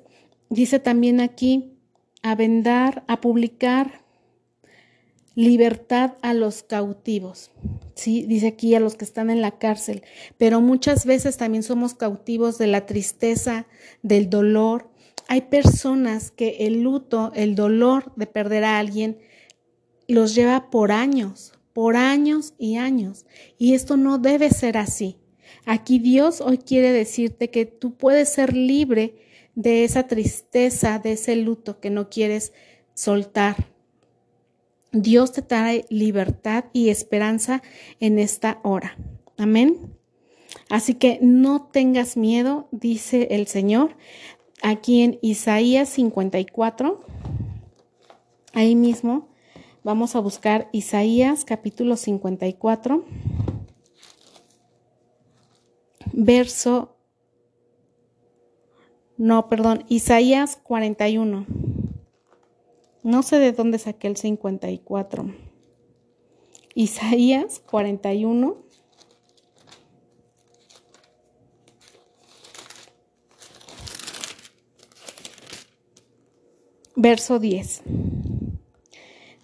dice 0.50 0.80
también 0.80 1.22
aquí 1.22 1.78
a 2.24 2.34
vendar, 2.34 3.04
a 3.08 3.22
publicar 3.22 4.02
libertad 5.36 6.16
a 6.24 6.34
los 6.34 6.64
cautivos. 6.64 7.52
Sí, 7.98 8.28
dice 8.28 8.46
aquí 8.46 8.76
a 8.76 8.80
los 8.80 8.94
que 8.94 9.06
están 9.06 9.32
en 9.32 9.42
la 9.42 9.58
cárcel, 9.58 10.04
pero 10.38 10.62
muchas 10.62 11.04
veces 11.08 11.36
también 11.36 11.64
somos 11.64 11.96
cautivos 11.96 12.60
de 12.60 12.68
la 12.68 12.86
tristeza, 12.86 13.66
del 14.04 14.30
dolor. 14.30 14.92
Hay 15.28 15.42
personas 15.42 16.30
que 16.30 16.68
el 16.68 16.84
luto, 16.84 17.32
el 17.34 17.56
dolor 17.56 18.14
de 18.16 18.28
perder 18.28 18.66
a 18.66 18.78
alguien, 18.78 19.18
los 20.08 20.36
lleva 20.36 20.70
por 20.70 20.92
años, 20.92 21.54
por 21.74 21.96
años 21.96 22.54
y 22.60 22.76
años. 22.76 23.26
Y 23.58 23.74
esto 23.74 23.98
no 23.98 24.20
debe 24.20 24.52
ser 24.52 24.78
así. 24.78 25.18
Aquí 25.66 25.98
Dios 25.98 26.40
hoy 26.40 26.60
quiere 26.60 26.92
decirte 26.92 27.50
que 27.50 27.66
tú 27.66 27.98
puedes 27.98 28.30
ser 28.30 28.56
libre 28.56 29.16
de 29.56 29.86
esa 29.86 30.04
tristeza, 30.06 31.00
de 31.00 31.14
ese 31.14 31.36
luto 31.36 31.80
que 31.80 31.90
no 31.90 32.12
quieres 32.12 32.54
soltar 32.94 33.76
Dios 34.92 35.32
te 35.32 35.42
trae 35.42 35.86
libertad 35.90 36.66
y 36.74 36.90
esperanza 36.90 37.62
en 38.00 38.20
esta 38.20 38.60
hora. 38.64 38.98
Amén. 39.38 39.98
Así 40.70 40.96
que 40.96 41.20
no 41.22 41.70
tengas 41.72 42.18
miedo, 42.18 42.68
dice 42.72 43.28
el 43.32 43.48
Señor, 43.48 43.96
aquí 44.62 45.02
en 45.02 45.20
Isaías 45.22 45.90
54. 45.90 47.02
Ahí 48.54 48.76
mismo 48.76 49.30
vamos 49.84 50.16
a 50.16 50.20
buscar 50.20 50.68
Isaías 50.72 51.46
capítulo 51.46 51.96
54, 51.96 53.06
verso, 56.12 56.96
no, 59.18 59.48
perdón, 59.48 59.86
Isaías 59.88 60.58
41. 60.62 61.46
No 63.08 63.24
sé 63.24 63.40
de 63.40 63.54
dónde 63.54 63.80
saqué 63.80 64.10
el 64.10 64.18
54. 64.18 65.34
Isaías 66.76 67.62
41. 67.66 68.58
Verso 76.98 77.40
10. 77.40 77.84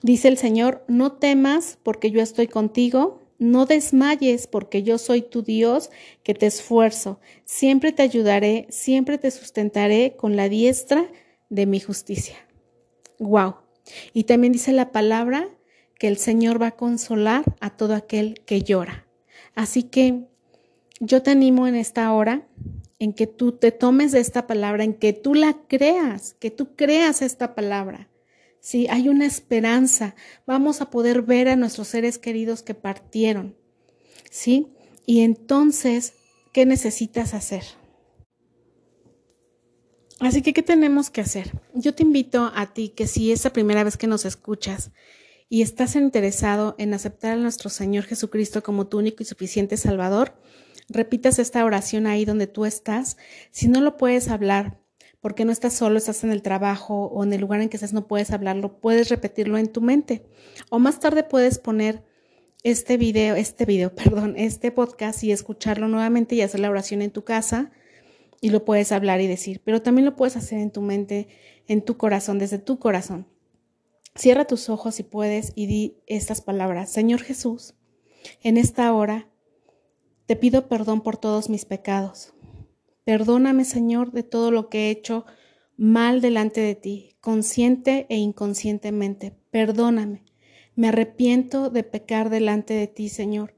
Dice 0.02 0.28
el 0.28 0.38
Señor, 0.38 0.84
no 0.90 1.14
temas 1.14 1.80
porque 1.84 2.12
yo 2.12 2.22
estoy 2.22 2.48
contigo, 2.48 3.22
no 3.40 3.66
desmayes 3.66 4.46
porque 4.48 4.84
yo 4.84 4.98
soy 4.98 5.22
tu 5.22 5.42
Dios 5.42 5.90
que 6.24 6.34
te 6.34 6.48
esfuerzo, 6.48 7.22
siempre 7.46 7.94
te 7.94 8.04
ayudaré, 8.04 8.68
siempre 8.70 9.18
te 9.18 9.32
sustentaré 9.32 10.18
con 10.18 10.36
la 10.36 10.50
diestra 10.50 11.10
de 11.48 11.66
mi 11.66 11.80
justicia. 11.80 12.36
Wow. 13.24 13.56
Y 14.14 14.26
también 14.26 14.54
dice 14.54 14.72
la 14.74 14.92
palabra 14.92 15.50
que 15.98 16.08
el 16.08 16.18
Señor 16.18 16.62
va 16.62 16.68
a 16.68 16.76
consolar 16.76 17.44
a 17.62 17.70
todo 17.70 17.96
aquel 17.96 18.42
que 18.46 18.62
llora. 18.62 19.06
Así 19.56 19.84
que 19.84 20.26
yo 21.00 21.22
te 21.24 21.32
animo 21.32 21.68
en 21.68 21.76
esta 21.76 22.12
hora 22.14 22.48
en 23.00 23.14
que 23.14 23.28
tú 23.28 23.54
te 23.54 23.72
tomes 23.72 24.12
de 24.12 24.20
esta 24.20 24.48
palabra, 24.48 24.84
en 24.84 24.94
que 24.94 25.14
tú 25.14 25.34
la 25.36 25.58
creas, 25.68 26.36
que 26.36 26.52
tú 26.52 26.76
creas 26.76 27.22
esta 27.22 27.56
palabra. 27.56 28.10
Sí, 28.60 28.88
hay 28.90 29.10
una 29.10 29.26
esperanza. 29.26 30.16
Vamos 30.46 30.80
a 30.82 30.90
poder 30.90 31.22
ver 31.22 31.50
a 31.50 31.56
nuestros 31.56 31.90
seres 31.90 32.18
queridos 32.18 32.64
que 32.64 32.74
partieron. 32.74 33.56
¿Sí? 34.30 34.68
Y 35.06 35.22
entonces, 35.22 36.14
¿qué 36.54 36.66
necesitas 36.66 37.34
hacer? 37.34 37.64
Así 40.20 40.42
que, 40.42 40.54
¿qué 40.54 40.64
tenemos 40.64 41.10
que 41.10 41.22
hacer? 41.22 41.52
Yo 41.74 41.94
te 41.94 42.04
invito 42.04 42.52
a 42.56 42.74
ti 42.74 42.90
que 42.90 43.08
si 43.08 43.32
es 43.32 43.44
la 43.44 43.54
primera 43.54 43.84
vez 43.84 43.98
que 43.98 44.08
nos 44.08 44.26
escuchas 44.26 44.92
y 45.50 45.62
estás 45.62 45.96
interesado 45.96 46.76
en 46.78 46.94
aceptar 46.94 47.34
a 47.34 47.38
nuestro 47.38 47.70
Señor 47.70 48.06
Jesucristo 48.06 48.64
como 48.64 48.88
tu 48.88 49.00
único 49.00 49.24
y 49.24 49.26
suficiente 49.26 49.78
Salvador, 49.78 50.34
repitas 50.90 51.40
esta 51.40 51.66
oración 51.66 52.08
ahí 52.08 52.26
donde 52.26 52.48
tú 52.48 52.66
estás. 52.66 53.18
Si 53.52 53.68
no 53.68 53.82
lo 53.82 53.98
puedes 53.98 54.30
hablar, 54.30 54.80
porque 55.20 55.46
no 55.46 55.52
estás 55.52 55.74
solo, 55.74 55.98
estás 55.98 56.24
en 56.24 56.32
el 56.32 56.42
trabajo 56.42 57.06
o 57.06 57.24
en 57.24 57.32
el 57.32 57.42
lugar 57.42 57.62
en 57.62 57.70
que 57.70 57.78
estás, 57.78 57.94
no 57.94 58.08
puedes 58.08 58.32
hablarlo, 58.32 58.80
puedes 58.80 59.10
repetirlo 59.10 59.58
en 59.58 59.72
tu 59.72 59.82
mente. 59.82 60.26
O 60.70 60.80
más 60.80 61.00
tarde 61.00 61.24
puedes 61.24 61.60
poner 61.60 62.04
este 62.64 62.98
video, 62.98 63.36
este 63.36 63.66
video, 63.66 63.96
perdón, 63.96 64.36
este 64.38 64.72
podcast 64.72 65.24
y 65.24 65.32
escucharlo 65.32 65.88
nuevamente 65.88 66.36
y 66.36 66.42
hacer 66.42 66.60
la 66.60 66.70
oración 66.70 67.02
en 67.02 67.12
tu 67.12 67.24
casa 67.24 67.72
y 68.44 68.50
lo 68.50 68.66
puedes 68.66 68.92
hablar 68.92 69.22
y 69.22 69.28
decir, 69.28 69.62
pero 69.64 69.82
también 69.82 70.04
lo 70.04 70.18
puedes 70.18 70.36
hacer 70.36 70.60
en 70.60 70.70
tu 70.70 70.82
mente, 70.82 71.30
en 71.66 71.82
tu 71.82 71.96
corazón, 71.96 72.40
desde 72.40 72.60
tu 72.60 72.78
corazón. 72.78 73.26
Cierra 74.16 74.44
tus 74.44 74.68
ojos 74.68 74.96
si 74.96 75.04
puedes 75.04 75.54
y 75.56 75.66
di 75.66 76.04
estas 76.08 76.42
palabras. 76.42 76.92
Señor 76.92 77.22
Jesús, 77.22 77.76
en 78.42 78.58
esta 78.58 78.92
hora 78.92 79.30
te 80.26 80.36
pido 80.36 80.68
perdón 80.68 81.00
por 81.00 81.16
todos 81.16 81.50
mis 81.50 81.64
pecados. 81.64 82.34
Perdóname, 83.06 83.64
Señor, 83.64 84.12
de 84.12 84.24
todo 84.24 84.52
lo 84.52 84.68
que 84.68 84.88
he 84.88 84.92
hecho 84.92 85.26
mal 85.78 86.20
delante 86.20 86.60
de 86.60 86.76
ti, 86.76 87.16
consciente 87.22 88.08
e 88.10 88.18
inconscientemente. 88.18 89.38
Perdóname. 89.52 90.26
Me 90.76 90.90
arrepiento 90.90 91.70
de 91.70 91.84
pecar 91.84 92.30
delante 92.30 92.74
de 92.74 92.88
ti, 92.88 93.08
Señor. 93.08 93.56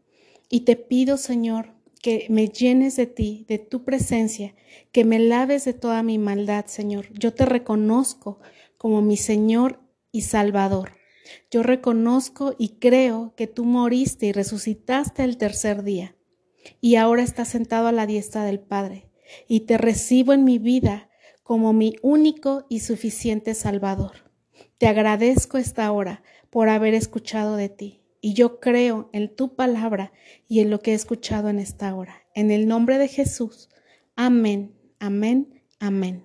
Y 0.47 0.59
te 0.59 0.75
pido, 0.75 1.17
Señor, 1.17 1.74
que 2.05 2.27
me 2.29 2.49
llenes 2.49 2.95
de 2.97 3.07
ti, 3.07 3.47
de 3.47 3.57
tu 3.57 3.83
presencia, 3.83 4.53
que 4.91 5.03
me 5.05 5.17
laves 5.17 5.65
de 5.65 5.73
toda 5.73 6.03
mi 6.03 6.19
maldad, 6.19 6.67
Señor. 6.67 7.07
Yo 7.13 7.33
te 7.33 7.47
reconozco 7.47 8.37
como 8.77 9.01
mi 9.01 9.17
Señor 9.17 9.79
y 10.11 10.21
Salvador. 10.21 10.91
Yo 11.49 11.63
reconozco 11.63 12.53
y 12.59 12.77
creo 12.77 13.33
que 13.35 13.47
tú 13.47 13.65
moriste 13.65 14.27
y 14.27 14.33
resucitaste 14.33 15.23
el 15.23 15.37
tercer 15.37 15.81
día 15.81 16.15
y 16.79 16.97
ahora 16.97 17.23
estás 17.23 17.47
sentado 17.47 17.87
a 17.87 17.91
la 17.91 18.05
diestra 18.05 18.43
del 18.43 18.59
Padre 18.59 19.09
y 19.47 19.61
te 19.61 19.79
recibo 19.79 20.31
en 20.31 20.43
mi 20.43 20.59
vida 20.59 21.09
como 21.41 21.73
mi 21.73 21.95
único 22.03 22.67
y 22.69 22.81
suficiente 22.81 23.55
Salvador. 23.55 24.29
Te 24.77 24.85
agradezco 24.85 25.57
esta 25.57 25.91
hora 25.91 26.21
por 26.51 26.69
haber 26.69 26.93
escuchado 26.93 27.55
de 27.55 27.69
ti. 27.69 28.04
Y 28.25 28.33
yo 28.33 28.59
creo 28.59 29.07
en 29.13 29.35
tu 29.35 29.55
palabra 29.55 30.11
y 30.47 30.61
en 30.61 30.71
lo 30.71 30.79
que 30.79 30.93
he 30.93 30.95
escuchado 30.95 31.47
en 31.49 31.59
esta 31.59 31.93
hora. 31.93 32.23
En 32.33 32.49
el 32.49 32.67
nombre 32.67 32.97
de 32.97 33.07
Jesús. 33.07 33.69
Amén, 34.15 34.73
amén, 34.97 35.61
amén. 35.79 36.23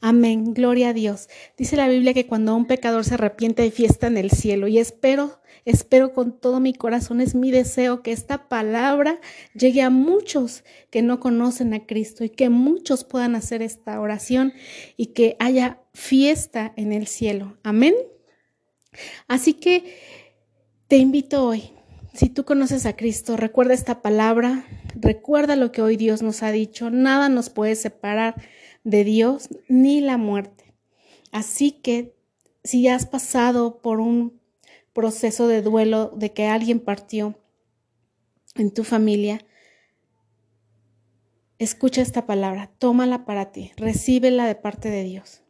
Amén, 0.00 0.54
gloria 0.54 0.90
a 0.90 0.92
Dios. 0.92 1.28
Dice 1.56 1.74
la 1.74 1.88
Biblia 1.88 2.14
que 2.14 2.28
cuando 2.28 2.54
un 2.54 2.68
pecador 2.68 3.04
se 3.04 3.14
arrepiente 3.14 3.62
hay 3.62 3.72
fiesta 3.72 4.06
en 4.06 4.16
el 4.16 4.30
cielo 4.30 4.68
y 4.68 4.78
espero, 4.78 5.40
espero 5.64 6.12
con 6.12 6.38
todo 6.38 6.60
mi 6.60 6.72
corazón, 6.72 7.20
es 7.20 7.34
mi 7.34 7.50
deseo 7.50 8.00
que 8.04 8.12
esta 8.12 8.48
palabra 8.48 9.20
llegue 9.54 9.82
a 9.82 9.90
muchos 9.90 10.62
que 10.88 11.02
no 11.02 11.18
conocen 11.18 11.74
a 11.74 11.84
Cristo 11.84 12.22
y 12.22 12.30
que 12.30 12.48
muchos 12.48 13.02
puedan 13.02 13.34
hacer 13.34 13.60
esta 13.60 14.00
oración 14.00 14.52
y 14.96 15.06
que 15.06 15.34
haya 15.40 15.80
fiesta 15.94 16.72
en 16.76 16.92
el 16.92 17.08
cielo. 17.08 17.58
Amén. 17.64 17.96
Así 19.26 19.54
que 19.54 19.96
te 20.88 20.96
invito 20.96 21.46
hoy, 21.46 21.70
si 22.14 22.30
tú 22.30 22.46
conoces 22.46 22.86
a 22.86 22.96
Cristo, 22.96 23.36
recuerda 23.36 23.74
esta 23.74 24.00
palabra, 24.00 24.64
recuerda 24.94 25.54
lo 25.54 25.70
que 25.70 25.82
hoy 25.82 25.98
Dios 25.98 26.22
nos 26.22 26.42
ha 26.42 26.50
dicho, 26.50 26.88
nada 26.88 27.28
nos 27.28 27.50
puede 27.50 27.76
separar 27.76 28.42
de 28.84 29.04
Dios 29.04 29.50
ni 29.68 30.00
la 30.00 30.16
muerte. 30.16 30.74
Así 31.30 31.72
que 31.72 32.16
si 32.64 32.88
has 32.88 33.04
pasado 33.04 33.82
por 33.82 34.00
un 34.00 34.40
proceso 34.94 35.46
de 35.46 35.60
duelo 35.60 36.10
de 36.16 36.32
que 36.32 36.46
alguien 36.46 36.80
partió 36.80 37.38
en 38.54 38.72
tu 38.72 38.82
familia, 38.82 39.44
escucha 41.58 42.00
esta 42.00 42.24
palabra, 42.24 42.72
tómala 42.78 43.26
para 43.26 43.52
ti, 43.52 43.72
recíbela 43.76 44.46
de 44.46 44.54
parte 44.54 44.88
de 44.88 45.04
Dios. 45.04 45.42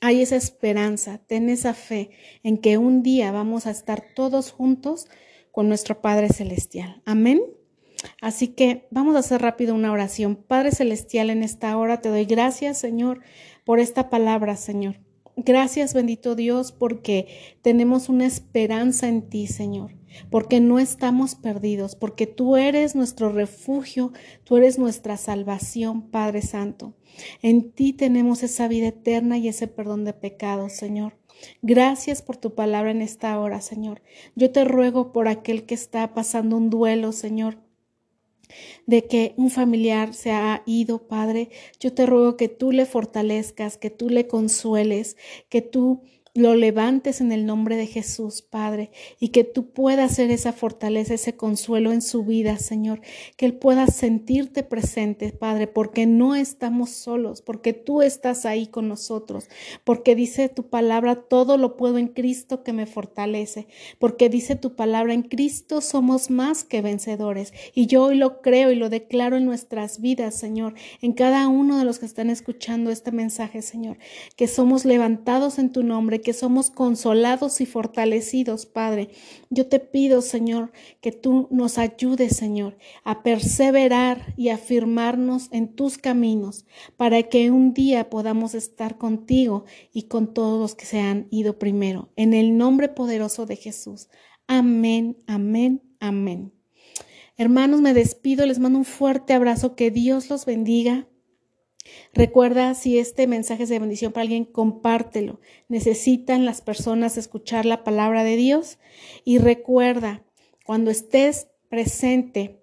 Hay 0.00 0.22
esa 0.22 0.36
esperanza, 0.36 1.18
ten 1.26 1.48
esa 1.48 1.74
fe 1.74 2.10
en 2.42 2.58
que 2.58 2.78
un 2.78 3.02
día 3.02 3.32
vamos 3.32 3.66
a 3.66 3.70
estar 3.70 4.04
todos 4.14 4.52
juntos 4.52 5.06
con 5.50 5.68
nuestro 5.68 6.00
Padre 6.00 6.28
Celestial. 6.28 7.02
Amén. 7.04 7.40
Así 8.20 8.48
que 8.48 8.86
vamos 8.90 9.16
a 9.16 9.20
hacer 9.20 9.42
rápido 9.42 9.74
una 9.74 9.90
oración. 9.90 10.36
Padre 10.36 10.70
Celestial, 10.70 11.30
en 11.30 11.42
esta 11.42 11.76
hora 11.76 12.00
te 12.00 12.10
doy 12.10 12.26
gracias, 12.26 12.78
Señor, 12.78 13.22
por 13.64 13.80
esta 13.80 14.08
palabra, 14.08 14.56
Señor. 14.56 15.00
Gracias, 15.36 15.94
bendito 15.94 16.34
Dios, 16.34 16.72
porque 16.72 17.28
tenemos 17.62 18.08
una 18.08 18.26
esperanza 18.26 19.08
en 19.08 19.28
ti, 19.28 19.46
Señor, 19.46 19.92
porque 20.30 20.60
no 20.60 20.78
estamos 20.78 21.34
perdidos, 21.34 21.96
porque 21.96 22.26
tú 22.26 22.56
eres 22.56 22.94
nuestro 22.94 23.30
refugio, 23.30 24.12
tú 24.44 24.56
eres 24.56 24.78
nuestra 24.78 25.16
salvación, 25.16 26.02
Padre 26.10 26.42
Santo. 26.42 26.94
En 27.42 27.72
ti 27.72 27.92
tenemos 27.92 28.42
esa 28.42 28.68
vida 28.68 28.88
eterna 28.88 29.38
y 29.38 29.48
ese 29.48 29.66
perdón 29.66 30.04
de 30.04 30.12
pecados, 30.12 30.72
Señor. 30.72 31.16
Gracias 31.62 32.22
por 32.22 32.36
tu 32.36 32.54
palabra 32.54 32.90
en 32.90 33.02
esta 33.02 33.38
hora, 33.38 33.60
Señor. 33.60 34.02
Yo 34.34 34.50
te 34.50 34.64
ruego 34.64 35.12
por 35.12 35.28
aquel 35.28 35.66
que 35.66 35.74
está 35.74 36.14
pasando 36.14 36.56
un 36.56 36.70
duelo, 36.70 37.12
Señor 37.12 37.58
de 38.86 39.06
que 39.06 39.34
un 39.36 39.50
familiar 39.50 40.14
se 40.14 40.32
ha 40.32 40.62
ido, 40.66 41.06
Padre, 41.06 41.50
yo 41.80 41.92
te 41.92 42.06
ruego 42.06 42.36
que 42.36 42.48
tú 42.48 42.72
le 42.72 42.86
fortalezcas, 42.86 43.76
que 43.76 43.90
tú 43.90 44.08
le 44.08 44.26
consueles, 44.26 45.16
que 45.48 45.62
tú 45.62 46.02
lo 46.38 46.54
levantes 46.54 47.20
en 47.20 47.32
el 47.32 47.46
nombre 47.46 47.76
de 47.76 47.86
Jesús, 47.86 48.42
Padre, 48.42 48.90
y 49.20 49.28
que 49.28 49.44
tú 49.44 49.70
puedas 49.70 50.14
ser 50.14 50.30
esa 50.30 50.52
fortaleza, 50.52 51.14
ese 51.14 51.36
consuelo 51.36 51.92
en 51.92 52.02
su 52.02 52.24
vida, 52.24 52.58
Señor, 52.58 53.00
que 53.36 53.46
Él 53.46 53.54
pueda 53.54 53.86
sentirte 53.86 54.62
presente, 54.62 55.32
Padre, 55.32 55.66
porque 55.66 56.06
no 56.06 56.34
estamos 56.34 56.90
solos, 56.90 57.42
porque 57.42 57.72
tú 57.72 58.02
estás 58.02 58.46
ahí 58.46 58.66
con 58.66 58.88
nosotros, 58.88 59.48
porque 59.84 60.14
dice 60.14 60.48
tu 60.48 60.68
palabra, 60.68 61.16
todo 61.16 61.56
lo 61.56 61.76
puedo 61.76 61.98
en 61.98 62.08
Cristo 62.08 62.62
que 62.62 62.72
me 62.72 62.86
fortalece, 62.86 63.66
porque 63.98 64.28
dice 64.28 64.56
tu 64.56 64.74
palabra, 64.76 65.14
en 65.14 65.22
Cristo 65.22 65.80
somos 65.80 66.30
más 66.30 66.64
que 66.64 66.82
vencedores, 66.82 67.52
y 67.74 67.86
yo 67.86 68.04
hoy 68.04 68.16
lo 68.16 68.40
creo 68.40 68.70
y 68.70 68.76
lo 68.76 68.88
declaro 68.88 69.36
en 69.36 69.44
nuestras 69.44 70.00
vidas, 70.00 70.34
Señor, 70.34 70.74
en 71.02 71.12
cada 71.12 71.48
uno 71.48 71.78
de 71.78 71.84
los 71.84 71.98
que 71.98 72.06
están 72.06 72.30
escuchando 72.30 72.90
este 72.90 73.12
mensaje, 73.12 73.62
Señor, 73.62 73.98
que 74.36 74.46
somos 74.46 74.84
levantados 74.84 75.58
en 75.58 75.72
tu 75.72 75.82
nombre, 75.82 76.20
que 76.28 76.34
somos 76.34 76.68
consolados 76.68 77.62
y 77.62 77.64
fortalecidos, 77.64 78.66
Padre. 78.66 79.08
Yo 79.48 79.66
te 79.66 79.80
pido, 79.80 80.20
Señor, 80.20 80.72
que 81.00 81.10
tú 81.10 81.48
nos 81.50 81.78
ayudes, 81.78 82.36
Señor, 82.36 82.76
a 83.02 83.22
perseverar 83.22 84.34
y 84.36 84.50
afirmarnos 84.50 85.48
en 85.52 85.74
tus 85.74 85.96
caminos, 85.96 86.66
para 86.98 87.22
que 87.22 87.50
un 87.50 87.72
día 87.72 88.10
podamos 88.10 88.54
estar 88.54 88.98
contigo 88.98 89.64
y 89.90 90.02
con 90.02 90.34
todos 90.34 90.60
los 90.60 90.74
que 90.74 90.84
se 90.84 91.00
han 91.00 91.28
ido 91.30 91.58
primero. 91.58 92.10
En 92.14 92.34
el 92.34 92.58
nombre 92.58 92.90
poderoso 92.90 93.46
de 93.46 93.56
Jesús. 93.56 94.10
Amén, 94.46 95.16
amén, 95.26 95.80
amén. 95.98 96.52
Hermanos, 97.38 97.80
me 97.80 97.94
despido, 97.94 98.44
les 98.44 98.58
mando 98.58 98.80
un 98.80 98.84
fuerte 98.84 99.32
abrazo, 99.32 99.76
que 99.76 99.90
Dios 99.90 100.28
los 100.28 100.44
bendiga. 100.44 101.08
Recuerda, 102.14 102.74
si 102.74 102.98
este 102.98 103.26
mensaje 103.26 103.64
es 103.64 103.68
de 103.68 103.78
bendición 103.78 104.12
para 104.12 104.22
alguien, 104.22 104.44
compártelo. 104.44 105.40
Necesitan 105.68 106.44
las 106.44 106.60
personas 106.60 107.16
escuchar 107.16 107.66
la 107.66 107.84
palabra 107.84 108.24
de 108.24 108.36
Dios. 108.36 108.78
Y 109.24 109.38
recuerda, 109.38 110.22
cuando 110.64 110.90
estés 110.90 111.48
presente 111.68 112.60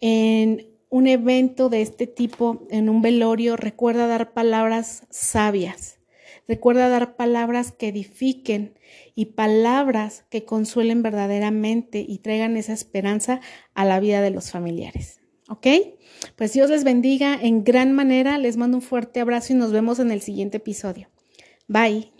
en 0.00 0.74
un 0.90 1.06
evento 1.06 1.68
de 1.68 1.82
este 1.82 2.06
tipo, 2.06 2.66
en 2.70 2.88
un 2.88 3.02
velorio, 3.02 3.56
recuerda 3.56 4.06
dar 4.06 4.32
palabras 4.32 5.04
sabias. 5.10 5.98
Recuerda 6.46 6.88
dar 6.88 7.16
palabras 7.16 7.72
que 7.72 7.88
edifiquen 7.88 8.78
y 9.14 9.26
palabras 9.26 10.24
que 10.28 10.44
consuelen 10.44 11.02
verdaderamente 11.02 12.04
y 12.06 12.18
traigan 12.18 12.56
esa 12.56 12.74
esperanza 12.74 13.40
a 13.74 13.84
la 13.84 13.98
vida 13.98 14.20
de 14.20 14.30
los 14.30 14.50
familiares. 14.50 15.20
¿Ok? 15.48 15.66
Pues 16.36 16.52
Dios 16.52 16.70
les 16.70 16.84
bendiga 16.84 17.38
en 17.40 17.64
gran 17.64 17.92
manera, 17.92 18.38
les 18.38 18.56
mando 18.56 18.78
un 18.78 18.82
fuerte 18.82 19.20
abrazo 19.20 19.52
y 19.52 19.56
nos 19.56 19.72
vemos 19.72 19.98
en 19.98 20.10
el 20.10 20.20
siguiente 20.20 20.58
episodio. 20.58 21.08
Bye. 21.68 22.13